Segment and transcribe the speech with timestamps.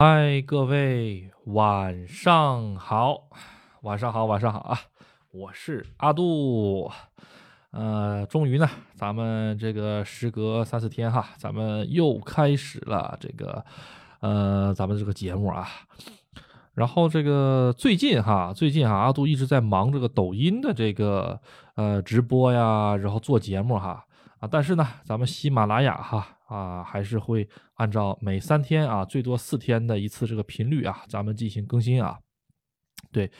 [0.00, 3.24] 嗨，各位晚上好，
[3.82, 4.78] 晚上好，晚上好啊！
[5.32, 6.88] 我是阿杜，
[7.72, 13.64] 呃，终于呢，咱们这个时隔三四天哈，咱们又开始了这个，
[14.20, 15.66] 呃，咱们这个节目啊。
[16.74, 21.40] 然后这个最近哈，最近哈，阿杜一直在忙这个抖音的这个
[21.74, 24.06] 呃直播呀，然后做节目哈
[24.38, 26.37] 啊，但是呢，咱们喜马拉雅哈。
[26.48, 32.18] 啊，还是会按照每三天啊，最多四天的一次这个频率啊，咱们进行更新啊。
[33.12, 33.30] 对，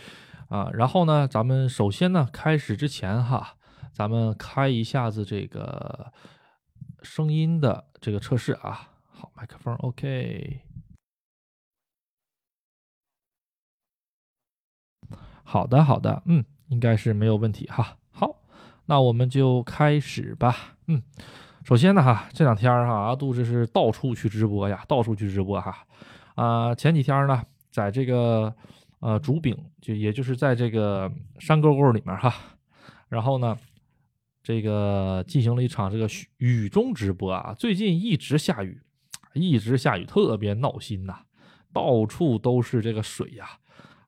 [0.48, 3.56] 啊，然后呢，咱们首先呢，开始之前哈，
[3.92, 6.12] 咱们开一下子这个
[7.02, 8.90] 声音的这个测试啊。
[9.06, 10.60] 好，麦克风 OK。
[15.44, 17.96] 好的，好的，嗯，应该是没有问题哈。
[18.10, 18.42] 好，
[18.84, 20.76] 那我们就开始吧。
[20.88, 21.02] 嗯。
[21.68, 25.76] 首先呢，哈，这两天哈，阿杜这是到处去直播呀，到处去直播哈，
[26.34, 28.50] 啊，前几天呢，在这个
[29.00, 32.34] 呃竹饼，就也就是在这个山沟沟里面哈，
[33.10, 33.54] 然后呢，
[34.42, 38.80] 这个进行了一场这个雨中直播啊，最近一直下雨，
[39.34, 41.18] 一直下雨，特别闹心呐，
[41.74, 43.46] 到处都是这个水呀，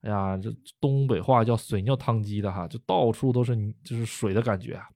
[0.01, 4.89] 哎呀，这东北话叫水尿汤鸡的哈，就到处都是就是水的感觉啊。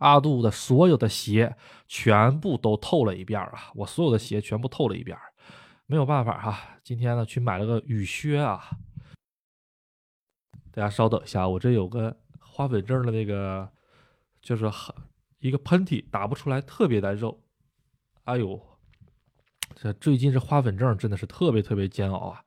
[0.00, 1.54] 阿杜的所有的鞋
[1.86, 3.70] 全部都透了一遍啊！
[3.74, 5.16] 我所有的鞋全部透了一遍，
[5.84, 6.78] 没有办法哈。
[6.82, 8.70] 今天呢，去买了个雨靴啊。
[10.72, 13.68] 大家稍等一下，我这有个花粉症的那个，
[14.40, 14.94] 就是很
[15.38, 17.42] 一个喷嚏打不出来，特别难受。
[18.24, 18.58] 哎呦，
[19.74, 22.44] 这最近这花粉症真的是特别特别煎熬啊！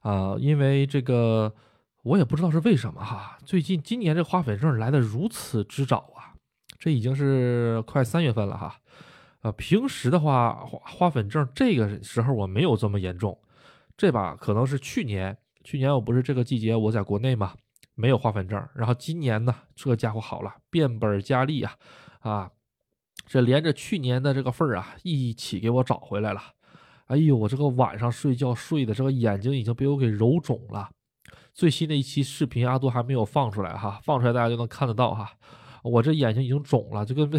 [0.00, 1.54] 啊，因为这个
[2.02, 3.38] 我也不知道是为什么哈。
[3.46, 6.27] 最近今年这花粉症来的如此之早啊！
[6.78, 8.76] 这已经是快三月份了哈，
[9.40, 13.36] 呃，平时的话花花粉症这个时候我没有这么严重，
[13.96, 17.54] 这把可能是去年，去年我不是这个季节我在国内嘛，
[17.96, 21.74] 没有花粉症，然后今年呢，这家伙好了，变本加厉啊，
[22.20, 22.50] 啊，
[23.26, 26.40] 这连着去年的这个份儿啊一起给我找回来了，
[27.06, 30.90] 哎呦，我这个晚上睡觉睡的这个眼睛已经被我给揉肿了，
[31.52, 35.32] 最新的一期视频阿杜还没有放出来哈，放出来大家就能看得到哈。
[35.82, 37.38] 我这眼睛已经肿了，就跟没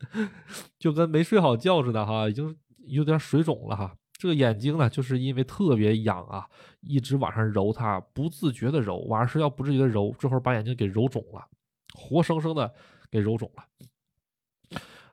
[0.78, 2.56] 就跟没睡好觉似的哈，已经
[2.86, 3.94] 有点水肿了哈。
[4.12, 6.46] 这个眼睛呢，就是因为特别痒啊，
[6.80, 11.46] 一直晚上揉它，不自觉的揉，晚上睡觉不自觉的揉，这会儿把眼睛给揉肿了，
[11.94, 12.74] 活生生的
[13.10, 13.64] 给揉肿了。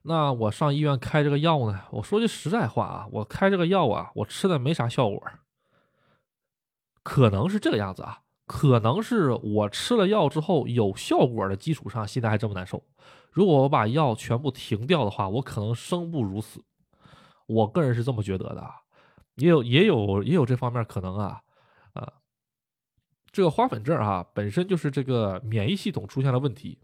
[0.02, 5.22] 那我上医院开这个药呢，我说句实在话啊，我开这个药啊，我吃的没啥效果，
[7.03, 8.22] 可能是这个样子啊。
[8.47, 12.81] 可能是我吃了药之后有效果的基础上，现在还这么难受。
[13.30, 16.63] 如果我把药全部停掉的话，我可能生不如死。
[17.46, 18.74] 我个人是这么觉得的，
[19.36, 21.41] 也有也有也有这方面可能啊
[21.94, 22.13] 啊。
[23.31, 26.80] 这个花粉症啊，本身就是这个免疫系统出现了问题。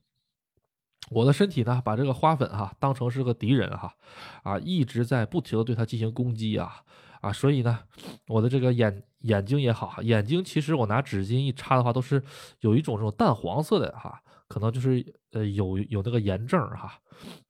[1.10, 3.96] 我的身体呢，把这个花粉哈当成是个敌人哈
[4.44, 6.84] 啊，一直在不停的对它进行攻击啊。
[7.22, 7.80] 啊，所以呢，
[8.28, 12.24] 我的这个眼眼睛也好，眼睛其实我拿纸巾一擦的话，都是
[12.62, 17.00] 有一种这种淡黄色的哈，可能就是呃有有那个炎症哈。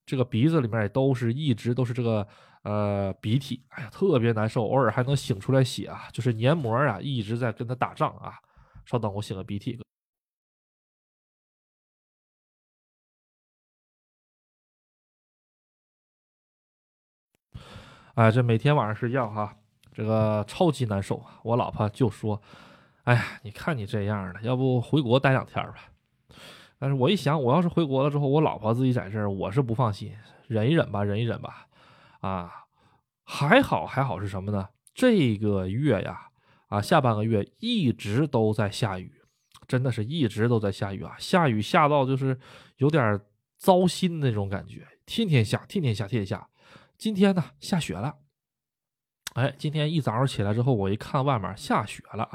[0.05, 2.27] 这个鼻子里面也都是一直都是这个
[2.63, 8.39] 呃鼻涕，哎呀，特别难受，偶尔还能擤出来血啊，就是黏膜啊一直在跟他打仗啊。
[8.85, 9.79] 稍等，我擤个鼻涕。
[18.15, 19.62] 哎，这每天晚上睡觉哈。
[19.93, 21.39] 这个超级难受啊！
[21.43, 22.41] 我老婆就说
[23.03, 25.75] ：“哎呀，你看你这样的，要不回国待两天吧？”
[26.79, 30.13] 但是我一想，我要是回国了之后，我老婆自己在这儿，我是不放心，
[30.47, 31.67] 忍一忍吧，忍一忍吧。
[32.19, 32.51] 啊，
[33.23, 34.67] 还好还好是什么呢？
[34.93, 36.27] 这个月呀，
[36.67, 39.13] 啊，下半个月一直都在下雨，
[39.67, 41.15] 真的是一直都在下雨啊！
[41.19, 42.37] 下雨下到就是
[42.77, 43.19] 有点
[43.57, 46.49] 糟心那种感觉，天天下，天天下，天天下。
[46.97, 48.15] 今天呢，下雪了。
[49.33, 52.29] 哎，今天一早上起来之后，我一看外面下雪了。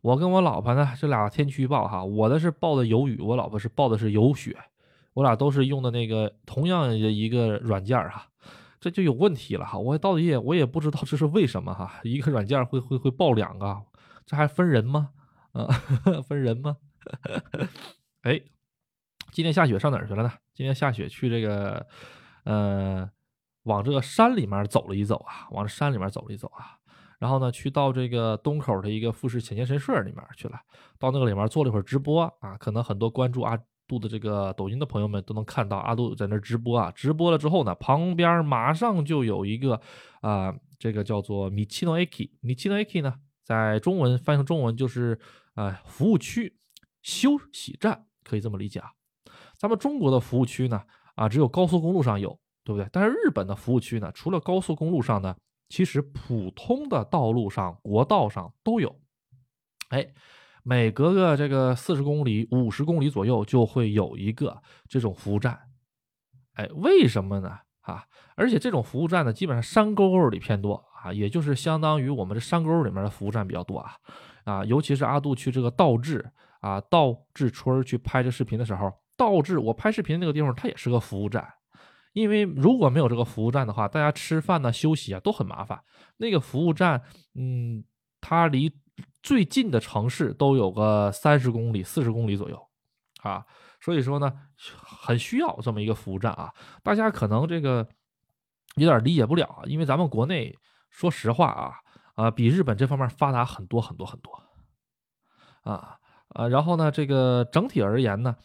[0.00, 4.56] 我跟我老婆呢，这俩天气预报哈，我的是报的有雨，我老婆是报的是有雪。
[5.12, 8.26] 我俩都是用的那个同样的一个软件哈，
[8.80, 9.78] 这就有问题了哈。
[9.78, 13.82] 我到底也我也不知道这是为什么哈，一个软件会会会报两个，
[14.24, 15.10] 这还分人吗？
[15.52, 15.66] 啊，
[16.26, 16.78] 分人吗？
[18.22, 18.40] 哎，
[19.32, 20.32] 今天下雪上哪儿去了呢？
[20.54, 21.86] 今天下雪去这个，
[22.44, 23.10] 呃。
[23.64, 26.78] 往这个山里面走了一走啊，往山里面走了一走啊，
[27.18, 30.58] 然后呢，去到这个东口的一个富士浅间神社里面去了，
[30.98, 39.80] 到那个里面做了一会儿直播啊，可能很多关注阿杜的这个抖音的朋友们都能看到阿杜在那直播啊，直播了之后呢，旁边马上就有一个
[40.20, 43.14] 啊，这个叫做米奇诺 aki，米奇诺 aki 呢，
[43.44, 45.18] 在中文翻译成中文就是
[45.54, 46.56] 呃服务区、
[47.02, 48.90] 休息站，可以这么理解啊。
[49.56, 50.82] 咱们中国的服务区呢，
[51.14, 52.88] 啊只有高速公路上有，对不对？
[52.92, 55.36] 但是日本的服务区呢，除了高速公路上呢，
[55.68, 59.00] 其实普通的道路上、国道上都有。
[59.88, 60.12] 哎，
[60.62, 65.58] 每隔个这个四十公里、五十公里左右就会有一个这种服务站。
[66.54, 67.58] 哎，为什么呢？
[67.80, 68.04] 啊，
[68.36, 73.96] 而且这种服务站呢，基本上山沟沟里偏多啊，也就是相当于我们这山沟里面的服务站比较多啊。
[74.44, 76.30] 啊，尤其是阿杜去这个道志
[76.60, 81.52] 啊，道志村去拍这视频的时候，道志我拍视频那个地方，它也是个服务站。
[82.12, 85.82] 因为如果没有这个服务站的话，大家吃饭呢、休息啊都很麻烦。
[86.16, 87.02] 那个服务站，
[87.34, 87.84] 嗯，
[88.20, 88.72] 它离
[89.22, 92.68] 最近的城市都有个三十公里、四十公里左右
[93.22, 93.44] 啊。
[93.80, 96.52] 所以说呢，很需要这么一个服务站啊！
[96.84, 97.84] 大家可能这个
[98.76, 100.56] 有点理解不了，因为咱们国内
[100.88, 101.72] 说实话啊，
[102.14, 104.32] 啊比日本这方面发达很多很多很多
[105.62, 105.98] 啊
[106.28, 106.46] 啊！
[106.46, 108.36] 然后呢，这个整体而言呢，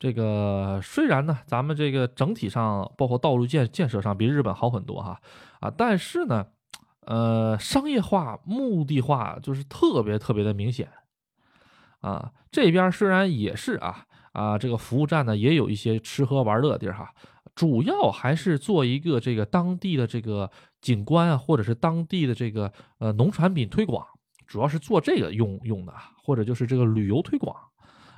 [0.00, 5.20] 这个虽然呢，咱们这个整体上包括道路建建设上比日本好很多哈
[5.60, 6.44] 啊，但是呢，
[7.06, 10.88] 呃，商业化、目的化就是特别特别的明显
[12.00, 12.32] 啊。
[12.50, 14.06] 这边虽然也是啊。
[14.32, 17.12] 啊，这个服务站呢也有一些吃喝玩乐的地儿哈，
[17.52, 20.48] 主要还是做一个这个当地的这个
[20.80, 24.06] 景观啊，或者是当地的这个呃农产品推广，
[24.46, 25.92] 主要是做这个用用的，
[26.22, 27.56] 或者就是这个旅游推广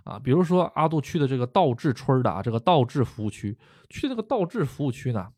[0.05, 0.19] 啊。
[0.19, 3.59] 比如说阿杜去的这个道志村的啊，这个道志服务区，
[3.89, 5.29] 去那个道志服务区呢，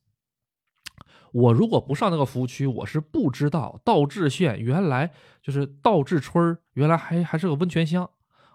[1.32, 5.12] 我如果不上那个服务区，我是不知道道志县原来
[5.42, 8.08] 就是道志村原来还还是个温泉乡。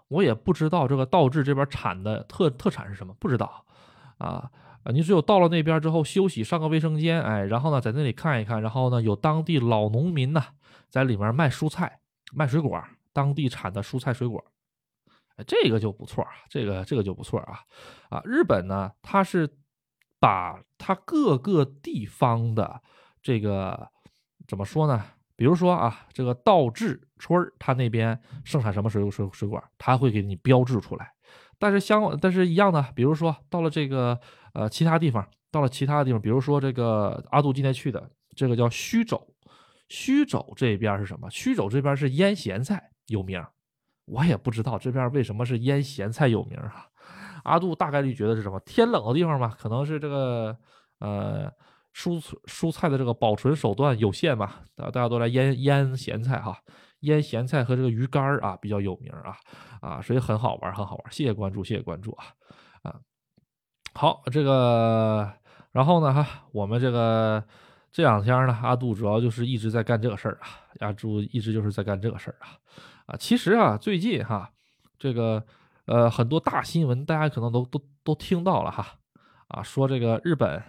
[0.08, 3.64] 我也不知道这个道志这边产的特特产是什么，不知道，
[4.18, 4.50] 啊
[4.82, 4.90] 啊！
[4.92, 10.42] 你只有到了那边之后休息，上个卫生间，哎，然后呢，在那里看一看，然后呢，有当地老农民呢
[10.88, 12.00] 在里面卖蔬菜、
[12.32, 14.44] 卖水果，当地产的蔬菜水果，
[15.46, 17.60] 这个就不错啊，这个这个就不错啊，
[18.08, 18.22] 啊！
[18.24, 19.48] 日本呢，它是
[20.18, 22.80] 把它各个地方的
[23.22, 23.88] 这个
[24.46, 25.04] 怎么说呢？
[25.36, 31.12] 比如说啊，这个道志村儿，它那边盛产什么水水水果，它会给你标志出来。
[31.58, 34.18] 但是相但是一样的，比如说到了这个
[34.52, 39.34] 呃其他地方，到了其他的地方，比如说这个阿杜今天去的这个叫须肘，
[39.88, 41.30] 须肘这边是什么？
[41.30, 43.42] 须肘这边是腌咸菜有名，
[44.10, 46.86] 我也不知道这边为什么是腌咸菜有名啊。
[47.44, 48.60] 阿杜大概率觉得是什么？
[48.60, 50.56] 天冷的地方嘛，可能是这个
[50.98, 51.52] 呃。
[51.92, 56.56] 蔬蔬菜的这个保存手段有限嘛，大大家都来腌腌咸菜哈，
[57.00, 59.36] 腌咸菜和这个鱼干儿啊比较有名啊
[59.80, 61.12] 啊，所以很好玩，很好玩。
[61.12, 62.26] 谢谢关注，谢谢关注啊
[62.82, 62.94] 啊。
[63.92, 65.28] 好，这个
[65.72, 67.44] 然后呢哈，我们这个
[67.90, 70.46] 这两天呢，阿杜主要就是一直在干这个事儿啊，
[70.78, 72.54] 阿杜一直就是在干这个事儿啊
[73.10, 73.16] 啊。
[73.18, 74.50] 其实啊，最近哈，
[74.98, 75.44] 这个
[75.86, 78.98] 呃很多大新闻，大家可能都都都听到了哈
[79.48, 80.62] 啊，说这个日本。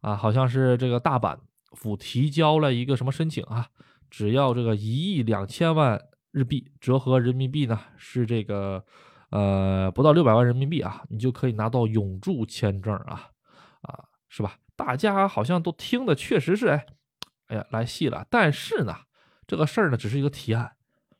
[0.00, 1.36] 啊，好像是这个大阪
[1.72, 3.66] 府提交了一个什么申请啊？
[4.08, 6.00] 只要这个一亿两千万
[6.30, 8.84] 日币，折合人民币呢是这个
[9.30, 13.30] 呃不到六百万人民币啊，你就可以拿到永住签证啊
[13.82, 14.54] 啊，是吧？
[14.76, 16.86] 大家好像都听的确实是哎，
[17.48, 18.24] 哎呀来戏了。
[18.30, 18.94] 但是呢，
[19.48, 20.76] 这个事儿呢只是一个提案，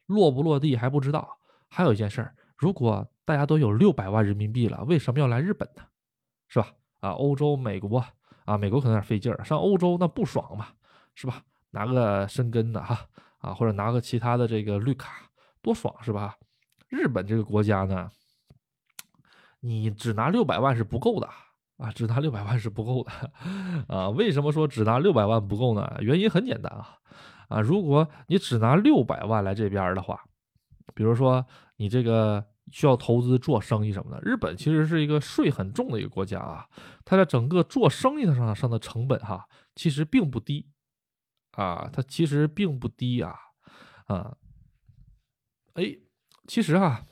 [0.08, 1.38] 落不落地还不知道。
[1.68, 5.82] 还有一件事儿，如果大家都有六百万人民币了，为什么要来日本呢？
[6.48, 6.72] 是吧？
[6.98, 8.04] 啊，欧洲、美国。
[8.44, 10.68] 啊，美国可能有点费劲儿，上欧洲那不爽嘛，
[11.14, 11.42] 是吧？
[11.72, 13.06] 拿个申根的哈，
[13.40, 15.28] 啊，或者拿个其他的这个绿卡，
[15.60, 16.34] 多爽是吧？
[16.88, 18.10] 日本这个国家呢，
[19.60, 21.28] 你只拿六百万是不够的
[21.76, 23.12] 啊，只拿六百万是不够的
[23.94, 24.08] 啊。
[24.08, 25.98] 为什么说只拿六百万不够呢？
[26.00, 26.96] 原因很简单啊，
[27.48, 30.24] 啊，如果你只拿六百万来这边的话，
[30.94, 31.44] 比如说
[31.76, 32.46] 你这个。
[32.70, 36.66] 需要投资做生意什么的，日本其实是一个税很重的一个国家啊，
[37.02, 40.68] 它在整个做生意的上上的成本哈，其实并不低
[41.52, 43.34] 啊，它其实并不低啊
[44.04, 44.36] 啊，
[45.72, 45.96] 哎，
[46.46, 47.06] 其实哈，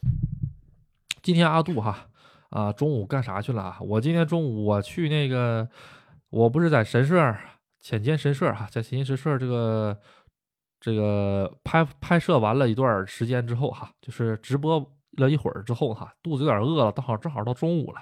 [1.22, 2.10] 今天阿杜哈
[2.50, 3.78] 啊中午干啥去了？
[3.80, 5.66] 我今天中午我去那个，
[6.28, 7.34] 我不是在神社
[7.80, 9.98] 浅间神社哈，在浅间神社这个
[10.86, 14.92] 这个拍拍摄完了一段时间之后哈，就是直播。
[15.18, 18.00] 了一会儿之后哈，肚子有点饿了，正好正好到中午了，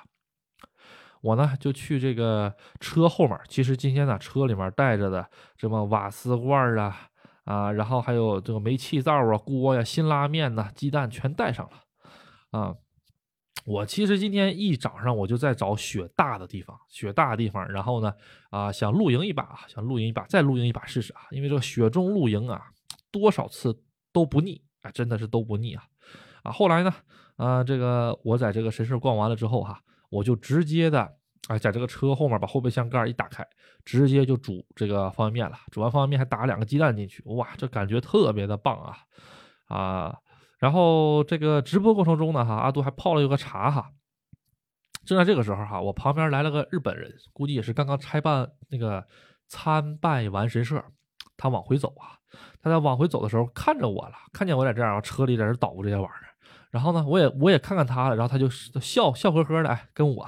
[1.22, 3.38] 我呢就去这个车后面。
[3.48, 5.24] 其实今天呢，车里面带着的
[5.56, 6.96] 什么瓦斯罐啊
[7.44, 12.74] 啊，然后还有这个煤气灶啊、锅呀、辛拉面呐、鸡蛋全带上了啊。
[13.64, 18.12] 我其实今天一早上我就在找雪大的地方，雪大的地方，然后呢，
[18.50, 22.60] 啊，想露营一把，想露营一把，再露营一把试试啊，因为这个雪中露营啊，
[23.14, 23.80] 多少次
[24.12, 25.84] 都不腻啊，真的是都不腻啊，
[26.42, 26.92] 啊，后来呢，
[27.36, 29.80] 啊，这个我在这个神社逛完了之后哈，
[30.10, 31.00] 我就直接的，
[31.46, 33.46] 啊，在这个车后面把后备箱盖一打开，
[33.84, 38.98] 直接就煮这个方便面了，煮完方便面还打了两个鸡蛋进去，哇，这感觉特别的棒啊，
[39.68, 40.18] 啊。
[40.58, 43.92] 然后这个直播过程中呢，哈，阿杜还泡了一个茶哈。
[45.04, 49.06] 正在这个时候哈，我旁边来了个日本人，估计也是刚刚拆办那个
[49.46, 50.82] 参拜完神社，
[51.36, 52.18] 他往回走啊。
[52.62, 56.28] 他在往回走的时候看着我了，看见我在这样车里在这捣鼓这些玩意儿。
[56.70, 60.26] 然后呢，我也我也看看他了，然后他就笑笑呵呵的，哎，跟我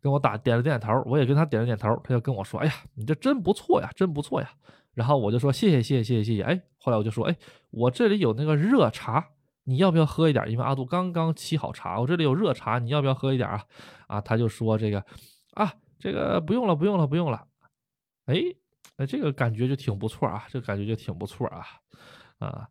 [0.00, 4.50] 跟我打点了点头，我也跟他点了点头，他就跟我说，哎呀，你这真不错呀，真不错呀。
[4.94, 6.42] 然后我就说谢谢谢谢谢谢谢谢。
[6.42, 7.36] 哎，后来我就说，哎，
[7.70, 9.28] 我这里有那个热茶。
[9.64, 10.50] 你要不要喝一点？
[10.50, 13.62] 因为阿杜刚刚沏好茶，我这里有热茶，你要不要喝一点啊？
[14.06, 15.04] 啊，他就说这个，
[15.52, 17.44] 啊，这个不用了，不用了，不用了。
[18.24, 18.36] 哎，
[18.98, 21.64] 哎，这个感觉就挺不错啊，这个感觉就挺不错啊，
[22.38, 22.68] 啊，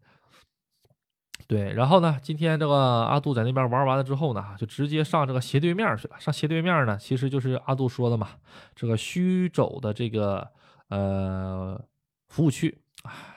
[1.47, 1.73] 对。
[1.73, 6.19] 然后呢，今天这个阿杜在那边玩完了之后呢，就直接上这个斜对面去了。
[6.19, 8.31] 上斜对面呢，其实就是阿杜说的嘛，
[8.75, 10.51] 这个虚肘的这个
[10.89, 11.81] 呃
[12.27, 12.81] 服务区。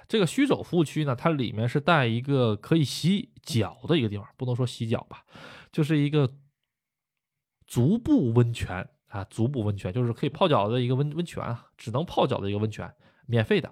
[0.08, 5.24] 这个虚肘服务区呢，它里面是带一个可以洗脚的一个地方，不能说洗脚吧，
[5.70, 6.28] 就是一个
[7.68, 12.90] 足部温泉啊，足部温泉就是可以泡脚的一个温温泉啊，只能泡脚的一个温泉，
[13.26, 13.70] 免费的，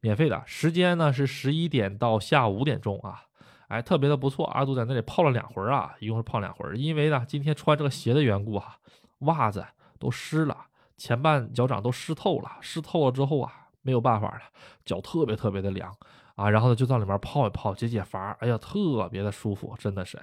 [0.00, 3.22] 免费的，时间呢是十一点到下午五点钟啊，
[3.68, 8.78] 哎，特别的不错，阿杜在那里泡了两回啊，一共是泡两回，因为呢今天穿这个鞋的缘故啊，
[9.20, 9.64] 袜子
[9.98, 13.64] 都湿了，前半脚掌都湿透了，湿透了之后啊。
[13.82, 14.40] 没有办法了，
[14.84, 15.96] 脚特别特别的凉
[16.34, 20.18] 啊，然后呢就到里面泡一泡解解乏，哎呀，特别的舒服，真的是，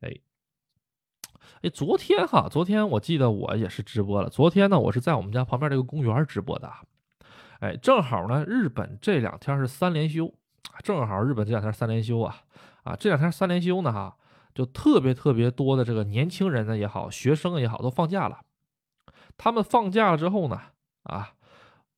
[0.00, 0.12] 哎，
[1.62, 6.70] 哎，昨天哈，昨天我记得我也是直播了，昨天呢我是在我们家旁边这个公园直播的，
[7.60, 10.32] 哎，正好呢日本这两天是三连休，
[10.82, 12.36] 正好日本这两天三连休啊，
[12.84, 14.16] 啊，这两天三连休呢哈，
[14.54, 18.40] 就特别特别多的这个年轻人呢也好，学生也好，都放假了，
[19.36, 20.60] 他们放假了之后呢，
[21.04, 21.34] 啊。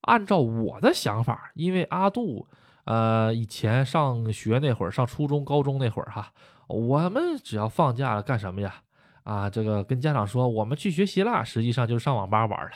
[0.03, 2.49] 按照我的想法，因为阿杜，
[2.87, 6.33] 呃，以前上学那会儿，上初中、高中那会儿，哈，
[6.67, 8.82] 我们只要放假了干什么呀？
[9.25, 12.73] 啊，这个跟家长说我们去学习啦，实际上就是上网吧玩了，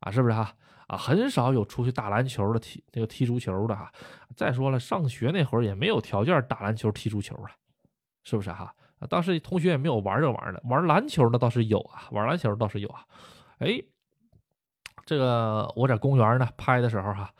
[0.00, 0.54] 啊，是不是哈？
[0.86, 3.90] 啊，很少有出去打篮球的、踢那个踢足球的哈。
[4.36, 7.50] 再说了，上学那会儿也没有条件打篮球、踢足球啊，
[8.22, 8.74] 是不是哈？
[9.08, 13.04] 当时同学也没有玩这玩意儿的，玩篮球的倒是有啊，玩篮球倒是有啊，
[13.58, 13.82] 哎。
[15.06, 17.30] 这个我在公园呢拍的时候哈，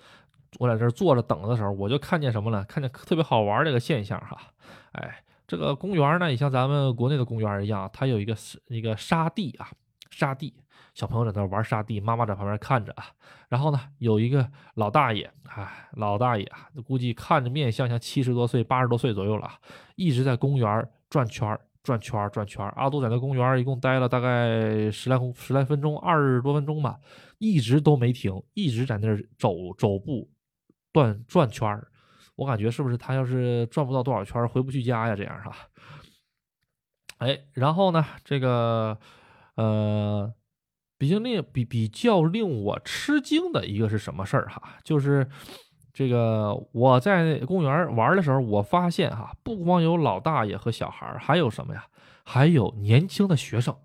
[0.58, 2.62] 我在这坐着等的时候，我就看见什么了？
[2.64, 4.36] 看见特别好玩这个现象哈。
[4.92, 9.68] 哎，这个公园呢也像咱们国内的公园一样，它有一个是一个沙地啊，
[10.10, 10.54] 沙地，
[10.94, 13.04] 小朋友在那玩沙地，妈妈在旁边看着啊。
[13.48, 19.50] 然后呢，有一个老大爷，哎，老大爷啊，估计看着面相像七十多岁、八十多岁左右了，
[19.96, 26.98] 一直在公园转圈转圈转圈阿杜在那公园一共待了大概十来公十来分钟，二十多分钟吧。
[27.38, 30.30] 一直都没停，一直在那儿走走步，
[30.92, 31.78] 转转圈。
[32.36, 35.14] 我感觉是不是他要是转不到多少圈回不去家呀？
[35.14, 35.54] 这样哈。
[37.18, 38.98] 哎，然后呢，这个
[39.54, 40.34] 呃，
[40.98, 44.78] 比较令比比较令我吃惊的一个是什么事儿哈？
[44.82, 45.28] 就是
[45.92, 51.86] 这个我在公园玩的时候，我发现哈，不光有老大爷和小孩还有什么呀？
[52.24, 53.76] 还有年轻的学生。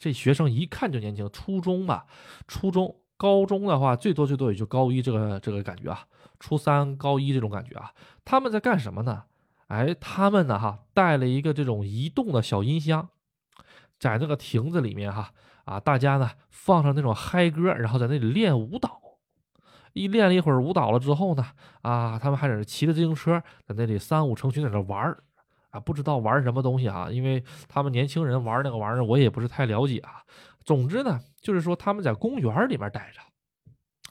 [0.00, 2.06] 这学生一看就年轻，初中吧，
[2.46, 6.06] 初中、高中的话，最多最多也就高一这个这个感觉啊，
[6.40, 7.92] 初三、高一这种感觉啊。
[8.24, 9.24] 他们在干什么呢？
[9.66, 13.08] 哎，他们呢哈，带了一个这种移动的小音箱，
[13.98, 15.30] 在那个亭子里面哈
[15.64, 19.00] 啊，大家呢放上那种嗨歌，然后在那里练舞蹈。
[19.94, 21.44] 一练了一会儿舞蹈了之后呢，
[21.82, 25.24] 啊，他们还在那骑着自行车，在那里三五成群在那玩儿。
[25.70, 30.22] 啊，不知道玩什么东西啊，因为他们年轻人玩那个玩意儿，我也不是太了解啊。
[30.68, 33.22] 总之呢，就是说他们在公园里面待着，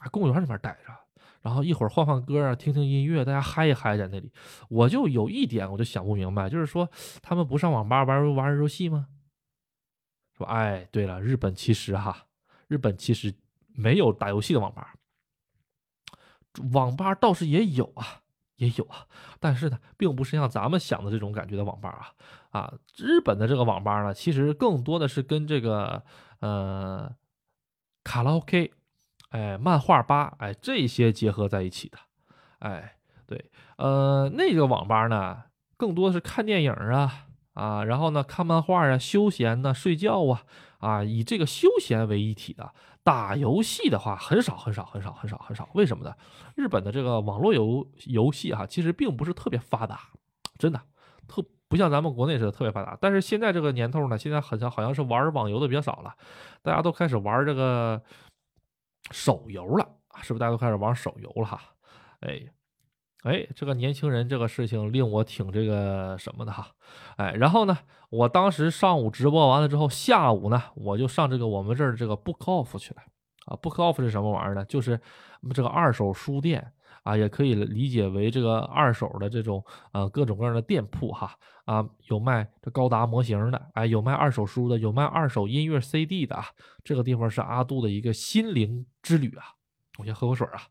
[0.00, 0.92] 啊，公园里面待着，
[1.40, 4.32] 然后一会儿换换歌啊，听听音乐，大家嗨一嗨在那里。
[4.68, 6.90] 我就有一点，我就想不明白，就是说
[7.22, 9.06] 他们不上网吧玩玩游戏吗？
[10.36, 12.26] 说，哎，对了，日本其实哈，
[12.66, 13.32] 日本其实
[13.68, 14.96] 没有打游戏的网吧，
[16.72, 18.22] 网吧倒是也有啊。
[18.56, 19.06] 也有啊，
[19.38, 21.90] 但是呢，并不是像咱们想的这种感觉的网吧
[22.50, 22.74] 啊啊！
[22.96, 26.04] 日本的这个网吧呢，其实更多的是跟这个
[26.40, 27.14] 呃
[28.04, 28.72] 卡拉 OK，
[29.30, 31.98] 哎，漫画吧，哎，这些结合在一起的，
[32.60, 35.44] 哎，对，呃，那个网吧呢，
[35.76, 40.44] 更多是看电影啊啊，然后呢看漫画啊、休闲呢、睡觉啊
[40.78, 42.72] 啊，以这个休闲为一体的。
[43.04, 46.14] 打游戏的话很少很少很少很少很少，为什么呢？
[46.54, 50.10] 日本的这个网络游游戏哈，其实并不是特别发达，
[50.58, 50.78] 真的
[51.26, 52.96] 特不像咱们国内似的特别发达。
[53.00, 56.14] 但是现在这个年头呢，现在好像好像是玩网游的比较少了，
[56.62, 58.02] 大家都开始玩这个
[59.10, 59.88] 手游了，
[60.22, 60.38] 是不是？
[60.38, 61.60] 大家都开始玩手游了哈？
[62.20, 62.42] 哎
[63.24, 66.68] 哎，这个年轻人这个事情令我挺这个什么的哈？
[67.16, 67.76] 哎，然后呢？
[68.10, 73.02] 我当时上午直播完了之后，下午呢，我就上这个我们这儿这个 Book Off 去了
[73.48, 73.58] 啊。
[73.60, 74.64] Book Off 是什么玩意儿呢？
[74.66, 75.00] 就是
[75.52, 86.46] 这个二手书店啊，也可以理解为这个二手的这种呃各种各样的店铺哈啊，有卖这高达模型的，哎，有卖二手书的，有卖二手音乐 CD 的啊。
[86.84, 89.54] 这个地方是阿杜的一个心灵之旅啊。
[89.98, 90.62] 我先喝口水啊。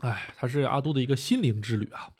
[0.00, 2.10] 哎，它是阿杜的一个心灵之旅啊！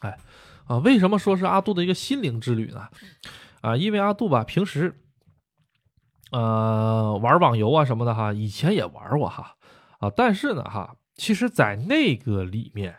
[0.00, 0.16] 哎，
[0.66, 2.88] 啊，为什么说是阿杜的一个心灵之旅呢？
[3.60, 5.00] 啊，因为阿杜吧，平时
[6.32, 9.56] 呃玩网游啊什么的哈，以前也玩过哈
[9.98, 12.98] 啊，但是呢哈，其实在那个里面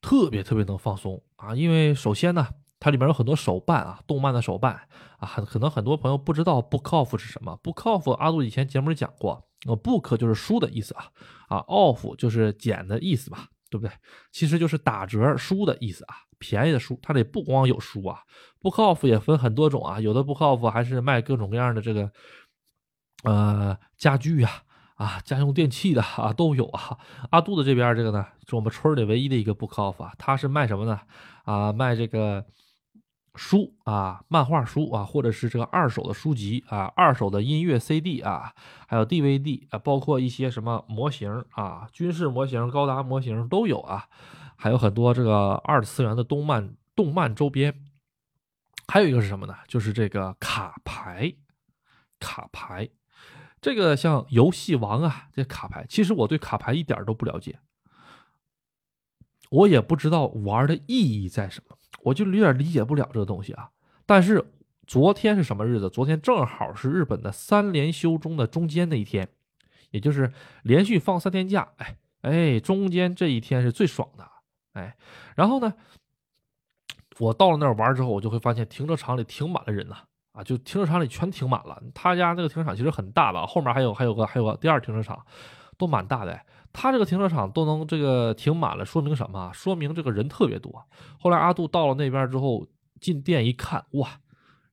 [0.00, 2.48] 特别特别能放松啊，因为首先呢，
[2.80, 4.88] 它里面有很多手办啊，动漫的手办
[5.18, 9.46] 啊，很可能很多朋友不知道 book off 是什么，book off 阿杜以前节目里讲过。
[9.64, 11.06] 呃，book 就是书的意思啊，
[11.46, 13.92] 啊，off 就是减的意思吧，对不对？
[14.30, 18.20] 其实就是打折书的意思啊，便宜的书，它里不光有书啊
[18.60, 22.12] ，book off 也分很多种啊，有的 book off 还是卖各种各样的这个，
[23.24, 24.62] 呃，家具啊，
[24.96, 26.98] 啊，家用电器的啊都有啊。
[27.30, 31.00] 阿杜的这边这个呢，是我们村里唯一的一个 book off 啊，它是卖什么呢？
[31.44, 32.44] 啊，卖这个。
[33.34, 38.54] 书啊，漫画书啊，或者是这个二手的书籍啊，二手的音乐 CD 啊，
[38.86, 44.06] 还有 DVD 啊，包括一些什么模型啊，军事模型、高达模型都有啊，
[44.56, 47.74] 还有很多这个二次元的动漫、动漫周边。
[48.88, 49.54] 还有一个是什么呢？
[49.66, 51.32] 就是这个卡牌，
[52.20, 52.90] 卡牌。
[53.62, 57.60] 这个像游戏王啊，这卡牌，其实我对卡牌一点都不了解，
[59.50, 61.78] 我也不知道玩的意义在什么。
[62.02, 63.70] 我就有点理解不了这个东西啊！
[64.06, 64.44] 但是
[64.86, 65.88] 昨天是什么日子？
[65.88, 69.28] 昨天正好是日本的三连休中的中间那一天，
[69.90, 70.32] 也就是
[70.64, 71.68] 连续放三天假。
[71.76, 74.28] 哎哎，中间这一天是最爽的。
[74.74, 74.96] 哎，
[75.36, 75.72] 然后呢，
[77.18, 79.96] 我到了那儿玩之后，我就会发现停车场里停满了人呐！
[80.32, 81.80] 啊，就停车场里全停满了。
[81.94, 83.46] 他家那个停车场其实很大吧？
[83.46, 85.24] 后面还有还有个还有个第二停车场，
[85.76, 86.40] 都蛮大的。
[86.72, 89.50] 他这个停车场都能这个停满了，说明什么？
[89.52, 90.84] 说明这个人特别多。
[91.18, 92.66] 后来阿杜到了那边之后，
[93.00, 94.20] 进店一看，哇，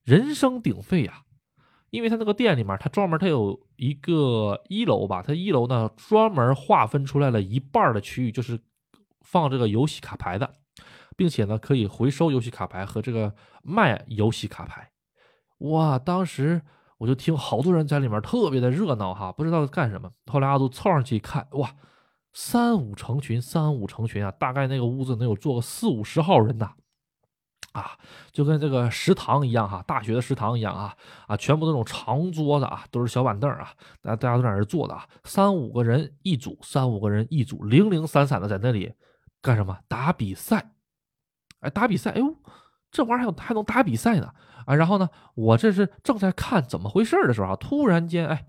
[0.04, 1.22] 人声鼎沸呀！
[1.90, 8.60] 因为他那个店里面，他专门他有一个一楼吧，他一楼呢专门划分出来了一半的区域，就是
[9.20, 10.50] 放这个游戏卡牌的，
[11.16, 14.90] 并且呢可以回收游戏卡牌和这个卖游戏卡牌。
[15.58, 16.62] 哇，当时。
[17.00, 20.10] 我就听好多人在里面特别的热闹哈，不知道干什么。
[20.26, 21.74] 后来阿杜凑上去一看，哇，
[22.32, 24.30] 三五成群，三五成群啊！
[24.30, 26.72] 大概那个屋子能有坐个四五十号人呐，
[27.72, 27.92] 啊，
[28.32, 30.94] 就跟这个食堂一样哈，大学的食堂一样啊
[31.26, 38.92] 啊，全部那种长桌子啊，都是小板凳啊，大家大家都在那坐的啊，三五个人一组，三五个人一组，零零散散的在那里
[39.42, 39.78] 干什么？
[39.88, 40.72] 打比赛，
[41.60, 42.36] 哎，打比赛，哎呦，
[42.90, 44.32] 这玩意儿还有还能打比赛呢。
[44.66, 48.46] 啊，然后呢，我这是正在看怎么回事的时候啊，突然间，哎，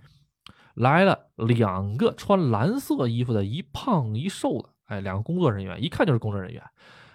[0.76, 6.64] 来了两个穿蓝色衣服的，一胖一瘦的，哎，两个工作人员，一看就是工作人员，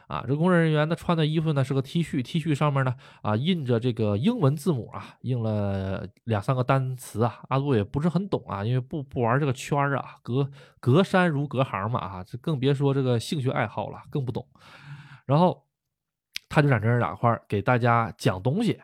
[0.08, 14.46] 啊，这工作人员呢穿的衣服呢是个 T 恤，T 恤上面呢啊印着这个英文字母啊，印了两三个单词啊，阿杜也不是很懂啊，因为不不玩这个圈儿啊，隔隔山如隔行嘛啊，这更别说这个兴趣爱好了，更不懂，
[15.26, 15.64] 然后。
[16.48, 18.80] 他就在这儿两块给大家讲东西，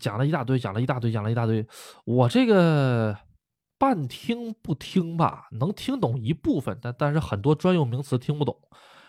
[0.00, 1.64] 讲了一大堆，讲了一大堆，讲了一大堆。
[2.04, 3.16] 我这个
[3.78, 8.56] 半听不听吧，能听懂一部分，但但是很多专用名词听不懂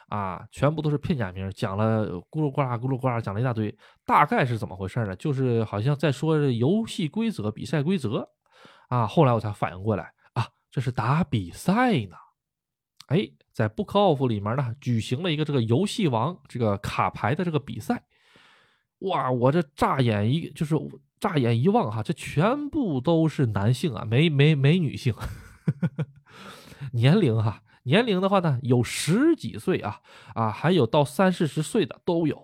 [0.10, 1.49] 啊，全部都是片假名。
[1.51, 3.75] 讲了咕噜呱啦咕噜呱啦，讲了一大堆，
[4.06, 5.15] 大概是怎么回事呢？
[5.15, 8.30] 就是好像在说游戏规则、比赛规则
[8.89, 9.08] 啊。
[9.08, 12.15] 后来我才反应过来啊，这是打比赛呢。
[13.08, 13.30] 哎。
[13.58, 18.03] 在 Book Off 里面呢，举行了一个这个游戏王这个卡牌的这个比赛，
[18.99, 19.32] 哇！
[19.32, 20.75] 我这乍眼一就是
[21.19, 25.13] 乍眼一望哈，这全部都是男性啊，没没没女性，
[26.93, 29.99] 年龄哈，年龄的话呢，有十几岁啊
[30.34, 32.39] 啊，还有到三四十岁的都有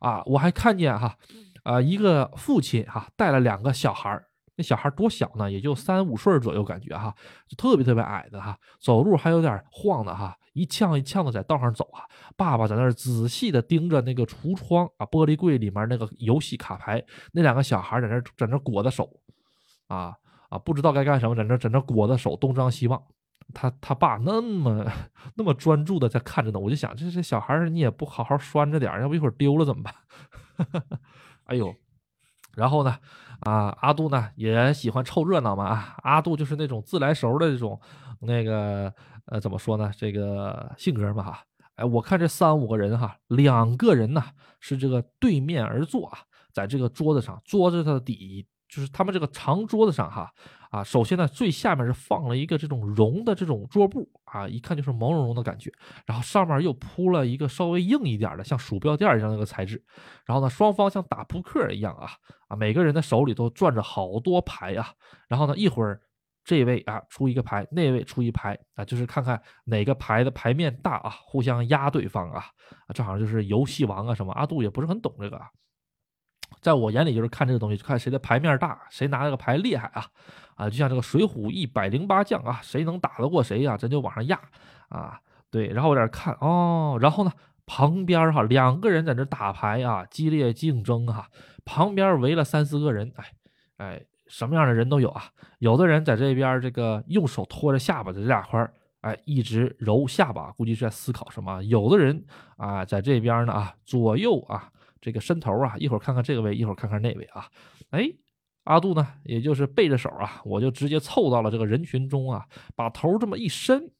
[0.00, 1.16] 啊，我还看见哈
[1.62, 4.22] 啊一个父亲哈带了两个小孩
[4.56, 5.50] 那那小孩多小呢？
[5.50, 7.12] 也就三五岁左右，感觉哈，
[7.48, 12.04] 就特别特别矮的哈，走路还有点晃的哈，一呛一呛的在道上走啊。
[12.36, 19.08] 爸爸在那儿仔细的盯着那个橱窗啊，玻璃柜里面那个游戏卡牌，那两个小孩在那在那裹着手，
[19.88, 20.14] 啊
[20.48, 23.02] 啊，不知道该干什么，在那在那裹着手，东张西望。
[23.54, 24.86] 他他爸那么
[25.34, 29.94] 那么专注的在看着呢，我就想，这这小孩你也不好好拴着点，要不一会儿丢了怎么办？
[31.44, 31.74] 哎呦，
[32.54, 32.96] 然后呢，
[33.40, 37.78] 啊，阿杜呢也喜欢凑热闹嘛啊，阿杜就是那种自来熟的这种
[38.20, 38.94] 那个
[39.26, 41.44] 呃怎么说呢，这个性格嘛哈。
[41.76, 44.22] 哎，我看这三五个人哈，两个人呢
[44.60, 46.18] 是这个对面而坐啊，
[46.52, 50.30] 在这个桌子上，桌子的底就是他们这个长桌子上哈。
[50.70, 55.70] 啊，首先呢，最下面是放了一个这种绒的这种桌布啊，一看就是毛茸茸的感觉。
[56.06, 59.84] 然后上面又铺了一个稍微硬一点的，像鼠标垫一样那个材质。
[60.24, 62.12] 然后呢，双方像打扑克一样啊
[62.48, 64.94] 啊，每个人的手里都攥着好多牌啊。
[65.28, 66.00] 然后呢，一会儿
[66.44, 72.44] 这位啊出一个牌，那位出一牌啊，就是看看哪个牌的牌面大啊，互相压对方啊
[72.86, 74.32] 啊，这好就是游戏王啊什么。
[74.32, 75.48] 阿杜也不是很懂这个啊，
[76.60, 80.06] 在我眼里就是看这个东西，就看谁的牌面大，谁拿这个牌厉害啊。
[80.54, 83.76] 啊，就像这个《水浒》一百零八将啊，谁能打得过谁呀？
[83.76, 84.38] 咱就往上压
[84.90, 85.18] 啊！
[85.50, 87.32] 对，然后我在这看哦，然后呢，
[87.64, 91.28] 旁边哈两个人在这打牌啊，激烈竞争哈，
[91.64, 93.24] 旁边围了三四个人，哎
[93.78, 94.02] 哎，
[94.32, 95.24] 什么样的人都有啊。
[95.58, 101.62] 有的人在这边这个用手托着下巴的这俩块儿，哎，一直揉下巴，估计是在思考什么。
[101.62, 102.24] 有的人
[102.56, 107.46] 啊，在这边呢啊，左右啊，这个伸头啊，一会儿看看这个位，一会儿看看那位啊，
[107.90, 108.10] 哎。
[108.64, 113.90] 阿杜呢，也就是背着手啊，我就直接凑到了这个人群中啊，把头这么一伸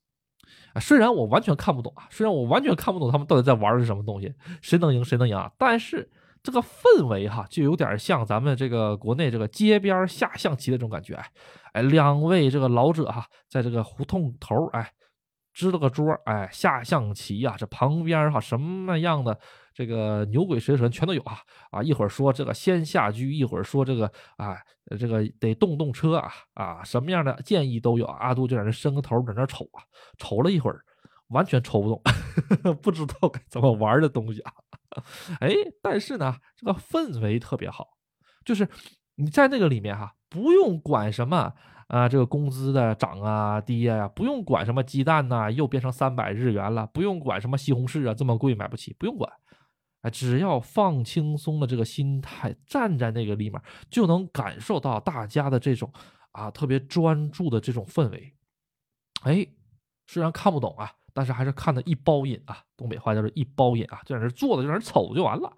[0.73, 0.79] 啊。
[0.79, 6.09] 虽然我完全看不懂啊，虽然我完全看不懂他们到底在玩的是什么东西，谁能赢谁能赢啊，但是
[6.43, 11.15] 这个氛围哈，就有点像咱们这个国内这个街边下象棋的这种感觉。
[11.73, 14.93] 哎，两位这个老者哈，在这个胡同头哎，
[15.53, 19.39] 支了个桌哎，下象棋呀，这旁边哈什么样的？
[19.75, 21.39] 这个牛鬼蛇神全都有啊
[21.71, 21.83] 啊！
[21.83, 24.05] 一会儿说这个先下车，一会儿说这个
[24.37, 24.55] 啊，
[24.99, 28.05] 这个得动动车啊啊，什么样的建议都有。
[28.05, 29.81] 阿杜就在那伸个头，在那瞅啊，
[30.19, 30.85] 瞅了一会儿，
[31.33, 32.03] 完全抽不动，
[32.83, 34.53] 不知道该怎么玩的东西啊。
[35.41, 35.51] 哎，
[35.83, 37.97] 但是呢，这个氛围特别好，
[38.45, 38.69] 就是
[39.17, 41.53] 你在那个里面哈，不用管什么
[41.89, 49.33] 啊，这个工资的涨啊跌呀，不用管什么鸡蛋呐又变成三百日元了，不用管什么西红柿啊这么贵买不起，不用管。
[50.03, 55.93] 哎，只要放轻松的这个心态，站在那个里面，就能感受到大家的这种
[56.33, 58.35] 啊特别专注的这种氛围。
[59.23, 59.47] 哎，
[60.07, 62.59] 虽然看不懂啊，但是还是看的一包瘾啊。
[62.77, 65.53] 东北话叫做一包瘾啊，就在那坐着，就在那瞅就完了，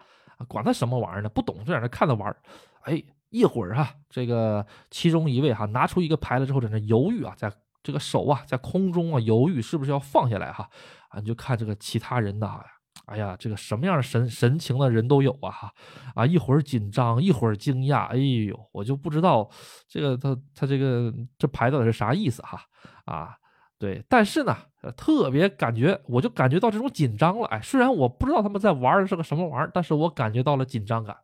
[0.48, 1.28] 管他什么玩意儿呢？
[1.28, 2.34] 不懂就在那看着玩。
[2.82, 10.68] 哎，一会儿哈，这个其中一位哈拿出一个牌子之后，在那犹豫啊，在这个手啊在空中啊犹豫是不是要放下来哈
[11.08, 12.60] 啊，你就看这个其他人呐。
[13.06, 15.70] 哎呀，这个什么样的神神情的人都有啊！
[16.14, 18.06] 啊，一会儿紧张，一会儿惊讶。
[18.06, 19.50] 哎呦，我就不知道
[19.86, 22.62] 这个他他这个这牌到底是啥意思哈
[23.04, 23.36] 啊？
[23.78, 24.56] 对，但是呢，
[24.92, 27.46] 特别感觉，我就感觉到这种紧张了。
[27.48, 31.16] 哎，虽然我不知道他们在玩的是个什么玩意儿，但是我感觉到了紧张感。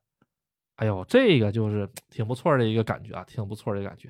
[0.77, 4.09] 哎呦，这个就是挺不错的一个感觉啊，挺不错的感觉。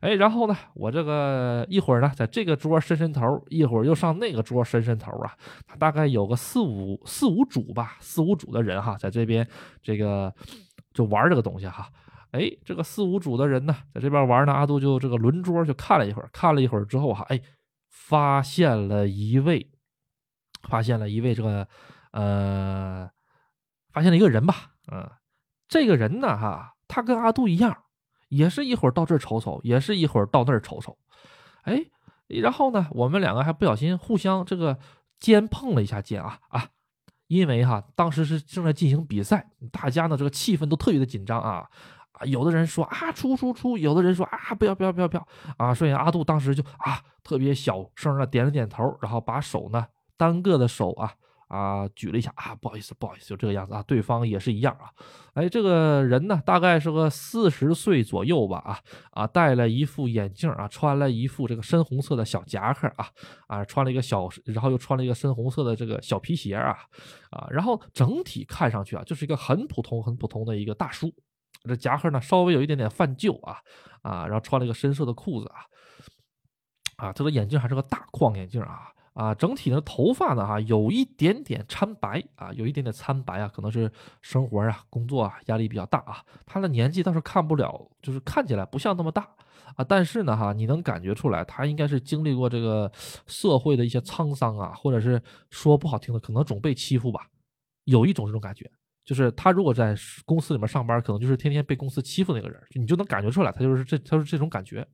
[0.00, 5.34] 哎，然后呢，我这个一会儿呢，在这个桌伸伸头，一会儿又上那个桌伸伸头啊。
[5.78, 9.46] 大概有个四五四五组吧，四五组的人哈，在这边
[9.82, 10.32] 这个
[10.94, 11.88] 就玩这个东西哈。
[12.30, 17.38] 哎，这个四五组的人呢，在这边玩呢，阿杜就这个轮桌就看了一会儿，看了一会儿之后哈，哎，
[18.08, 19.70] 发现了一位，
[20.62, 21.68] 发现了一位这个
[22.12, 23.10] 呃，
[23.92, 25.10] 发现了一个人吧，嗯。
[25.68, 27.84] 这个人呢，哈，他跟阿杜一样，
[28.30, 30.96] 也是一会儿到这儿瞅瞅，也是一会儿到那儿瞅瞅，
[31.64, 31.84] 哎，
[32.28, 34.78] 然后呢，我们两个还不小心互相这个
[35.20, 36.68] 肩碰了一下肩啊啊，
[37.26, 41.68] 因为哈，当时是正在进行比赛，大家呢这个气氛都特别的紧张啊
[42.18, 51.12] 啊，有的人说啊出出出，有的人说啊不要不要不要不要啊，所以阿杜当时就啊特别小声的点了点头，然后把手呢单个的手啊。
[51.48, 53.82] 啊，举了一下啊，不好意思，不好意思，就这个样子啊。
[53.84, 54.92] 对方也是一样啊。
[55.32, 58.78] 哎，这个人呢，大概是个四十岁左右吧啊
[59.12, 63.08] 啊，戴了一副眼镜啊，穿了一副这个深红色的小夹克啊
[63.46, 66.76] 啊，穿了一个小，然后又穿了一个深红色的这个小皮鞋啊
[67.30, 71.10] 啊，然后整体看上去啊，就是一个很普通很普通的一个大叔。
[71.64, 73.58] 这夹克呢，稍微有一点点泛旧啊
[74.02, 75.60] 啊，然后穿了一个深色的裤子啊
[76.96, 78.92] 啊，这个眼镜还是个大框眼镜啊。
[79.14, 83.90] 啊，整体的头发呢哈有一点点苍白啊，有一点点苍白啊，可能是
[84.22, 86.24] 生活啊、工作啊压力比较大啊。
[86.46, 89.28] 他的年纪倒是看不了，就是看起来不像那么大
[89.74, 92.88] 啊，但是呢哈，你能感觉出来，他应该是经历过这个
[93.26, 97.26] 社会的一些沧桑啊，或者是说不好听的，可能总被欺负吧，
[97.86, 98.70] 有一种这种感觉。
[99.08, 99.94] 就是他如果在
[100.26, 104.86] 公司里面上班，可能就是天天被公司欺负那个人，你就能感觉出来，他就是这，他是这种感觉。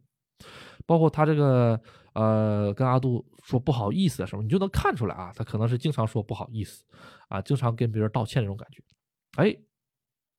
[0.87, 1.81] 包括他这个
[2.13, 6.85] 呃，跟阿杜说不好意思的时候，你就能看出来啊，他可能是经常说不好意思
[7.29, 8.81] 啊，经常跟别人道歉那种感觉。
[9.37, 9.53] 哎，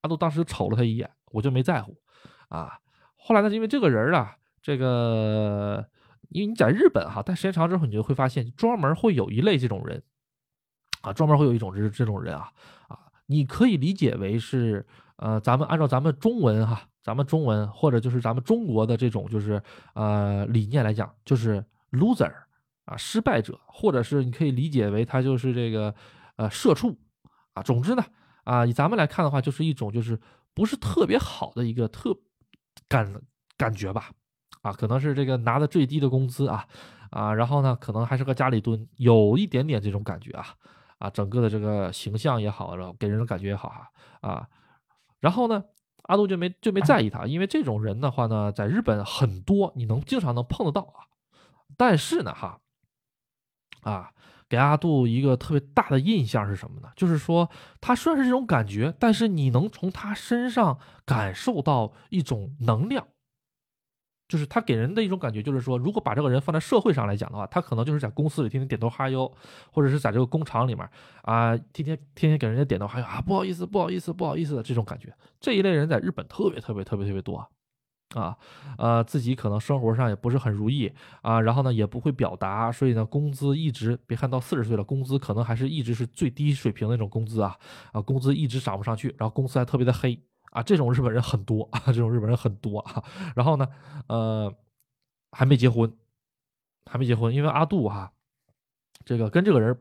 [0.03, 1.97] 阿杜当时瞅了他一眼，我就没在乎
[2.47, 2.79] 啊。
[3.17, 5.85] 后来呢，因为这个人啊，这个
[6.29, 10.01] 因为你在日本哈，待时间长之后，你就会发现专门会有一类这种人
[11.01, 12.49] 啊，专门会有一种这这种人啊
[12.87, 13.04] 啊。
[13.27, 14.85] 你可以理解为是，
[15.17, 19.61] 呃，咱们按照咱们中文哈，咱们中文或者就是咱们中国的这种就是
[19.93, 22.31] 呃理念来讲，就是 loser
[22.85, 25.93] 啊，失败者，或者是你可以理解为他就是这个
[26.35, 26.97] 呃社畜
[27.53, 27.63] 啊。
[27.63, 28.03] 总之呢，
[28.43, 30.19] 啊，以咱们来看的话，就是一种就是
[30.53, 32.15] 不是特别好的一个特
[32.87, 33.21] 感
[33.57, 34.11] 感觉吧，
[34.61, 36.67] 啊，可能是这个拿的最低的工资啊
[37.09, 40.47] 啊，然后呢，可能还是个家里蹲，有一点点这种感觉啊。
[40.97, 44.47] 啊，整个的这个形象也好，然后给人的感觉也好哈啊，
[45.19, 45.63] 然后呢，
[46.03, 51.05] 阿杜就没就没在意他，因为这种人的话呢，在日本很多，你能经常能碰得到啊。
[51.77, 52.59] 但是呢，哈
[53.81, 54.11] 啊，
[54.47, 56.89] 给阿杜一个特别大的印象是什么呢？
[56.95, 57.49] 就是说
[57.81, 63.07] 他虽然是这种感觉，但是你能从他身上感受到一种能量。
[64.27, 69.31] 就是他给人的一种感觉，就是说，如果把这个人放在社会上来讲的话，他可能就是在公司里天天点头哈腰，
[69.71, 70.89] 或者是在这个工厂里面
[71.21, 75.13] 啊，天天天天给人家点头哈腰啊，不好意思，不好意思，不好意思的这种感觉。
[75.39, 77.47] 这一类人在日本特别特别特别特别多
[78.15, 78.35] 啊，
[78.77, 87.55] 呃，自己可能生活上也不是很如意啊，然后呢也不会表达，所以呢工资一直别看到四十岁了，工资可能还是一直是最低水平的那种工资啊
[87.91, 90.19] 啊，工资一直涨不上去，然后公司还特别的黑。
[90.55, 93.03] 啊，这种日本人很多 啊，这种日本人很多啊。
[93.35, 93.67] 然后呢，
[94.07, 94.55] 呃，
[95.33, 95.93] 还没结婚，
[96.89, 98.13] 还没结婚，因为阿杜哈，
[99.03, 99.77] 这个跟这个人，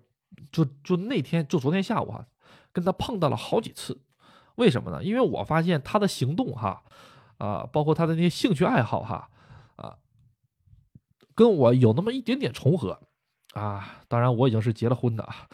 [0.50, 2.26] 就就那天就昨天下午哈，
[2.72, 4.00] 跟他碰到了好几次。
[4.56, 5.04] 为什么呢？
[5.04, 6.82] 因为我发现他的行动哈，
[7.38, 9.30] 啊，包括他的那些兴趣爱好哈，
[9.76, 9.98] 啊，
[11.37, 13.00] 跟我有那么一点点重合
[13.52, 14.02] 啊。
[14.08, 15.46] 当然，我已经是结了婚的啊，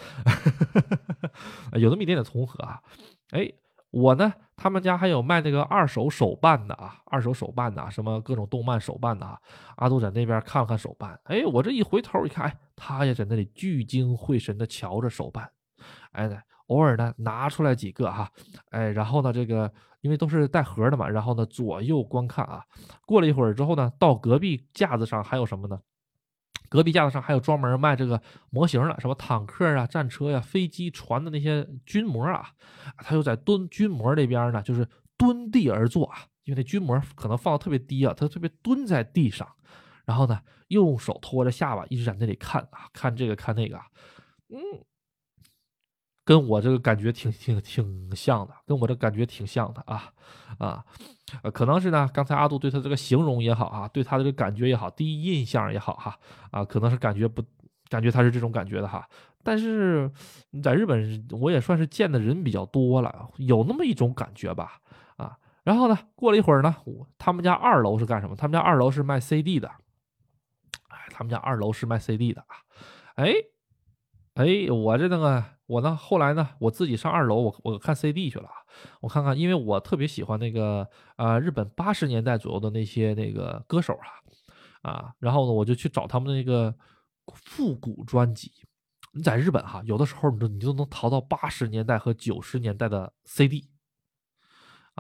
[1.79, 2.83] 有那么一点点重合啊。
[3.33, 3.53] 哎。
[3.91, 9.39] 我呢，他们家还有卖那个二手手办的啊，二手手办的，什么各种动漫手办的啊。
[9.77, 15.51] 阿杜在那边看了看手办，哎，我这一回头一看，哎，他也在那里聚精会神的瞧着手办，
[16.13, 16.29] 哎，
[16.69, 18.31] 偶尔呢拿出来几个哈，
[18.71, 19.73] 哎，然后呢这个
[20.03, 22.65] 因为都是带盒的嘛，然后呢左右观看啊。
[23.05, 25.81] 过了一会儿之后呢，到隔壁架子上还有什么呢？
[26.71, 32.49] 隔壁架子上还有专门卖这个模型的，什么坦克啊、战车呀、飞机、船的那些军模啊，
[32.99, 39.47] 他又在蹲军模这边呢，就是蹲地而坐啊，因为那军模可能放的特别低啊，他特别蹲在地上，
[40.07, 43.77] 然后呢，用手托着下巴，一直在那里看啊，看这个看那个，
[44.49, 44.59] 嗯。
[46.31, 50.13] 跟我这个感觉挺挺挺像的，跟我这感觉挺像的啊
[50.59, 50.85] 啊，
[51.53, 56.17] 可能是呢，刚才阿杜对他这个形容也好啊，对他这个感觉也好，第一印象也好哈
[56.53, 57.43] 啊，可能是感觉不
[57.89, 59.05] 感觉他是这种感觉的哈。
[59.43, 60.09] 但是
[60.51, 64.79] 你在日本，我也算是见的人比较多了，有那么一种感觉吧
[65.17, 65.37] 啊。
[65.65, 66.77] 然后呢，过了一会儿呢，
[67.19, 68.37] 他们家二楼是干什么？
[68.37, 69.69] 他们家二楼是卖 CD 的，
[70.91, 72.55] 哎，他们家二楼是卖 CD 的啊，
[73.17, 73.35] 哎
[74.47, 75.45] 哎，我这那个。
[75.71, 78.55] 我呢，后来呢，我自己上二楼，我我看 CD 去了啊，
[79.01, 83.95] 我看看，因为我特别喜欢那个啊，日本八十年代左右的那些那个歌手
[84.83, 86.75] 啊，啊，然后呢，我就去找他们的那个
[87.33, 88.51] 复古专辑。
[89.13, 93.70] 你在日本哈，有的时候你都你都能淘到八十年代和九十年代的 CD，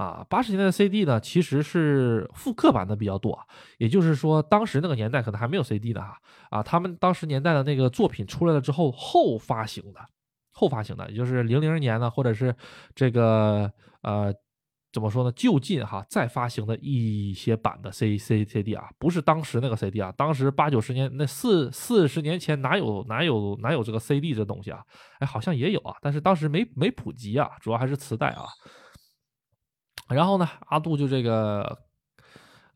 [0.00, 3.38] 啊，八十年代的 CD 呢，其实是复刻版的比较多，
[3.78, 6.16] 也就是说，当时那个年代可能还没有 CD 呢哈，
[6.50, 10.00] 啊，他们当时年代的那个作品出来了之后后发行的。
[10.52, 12.54] 后发行的，也就是零零年呢，或者是
[12.94, 13.70] 这个
[14.02, 14.30] 呃，
[14.92, 15.32] 怎么说呢？
[15.32, 24.80] 就近哈再发行的一些版的 C C C D 啊，不是当时那个 C D 啊，当时八九十年那四四十年前哪有哪有哪有这个 C D 这东西啊？
[25.20, 28.44] 哎，好像也有啊，但是当时没没普及啊，主要还是磁带啊。
[30.10, 31.84] 然后呢，阿杜就这个。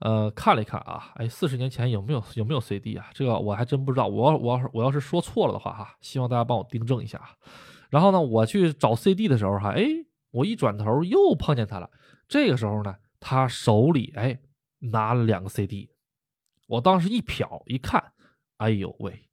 [0.01, 3.09] 呃，看了一看啊，哎，四十年前有没有有没有 CD 啊？
[3.14, 4.07] 这个我还真不知道。
[4.07, 7.23] 我我要是我要是说错了的话哈，希望大家帮我订正一下。
[7.88, 9.87] 然后呢，我去找 CD 的时候哈，哎，
[10.31, 11.88] 我一转头又碰见他了。
[12.29, 14.38] 这个时候呢，他手里哎
[14.81, 15.88] 拿了两个 CD。
[16.66, 18.12] 我当时一瞟一看，
[18.59, 19.27] 哎呦喂，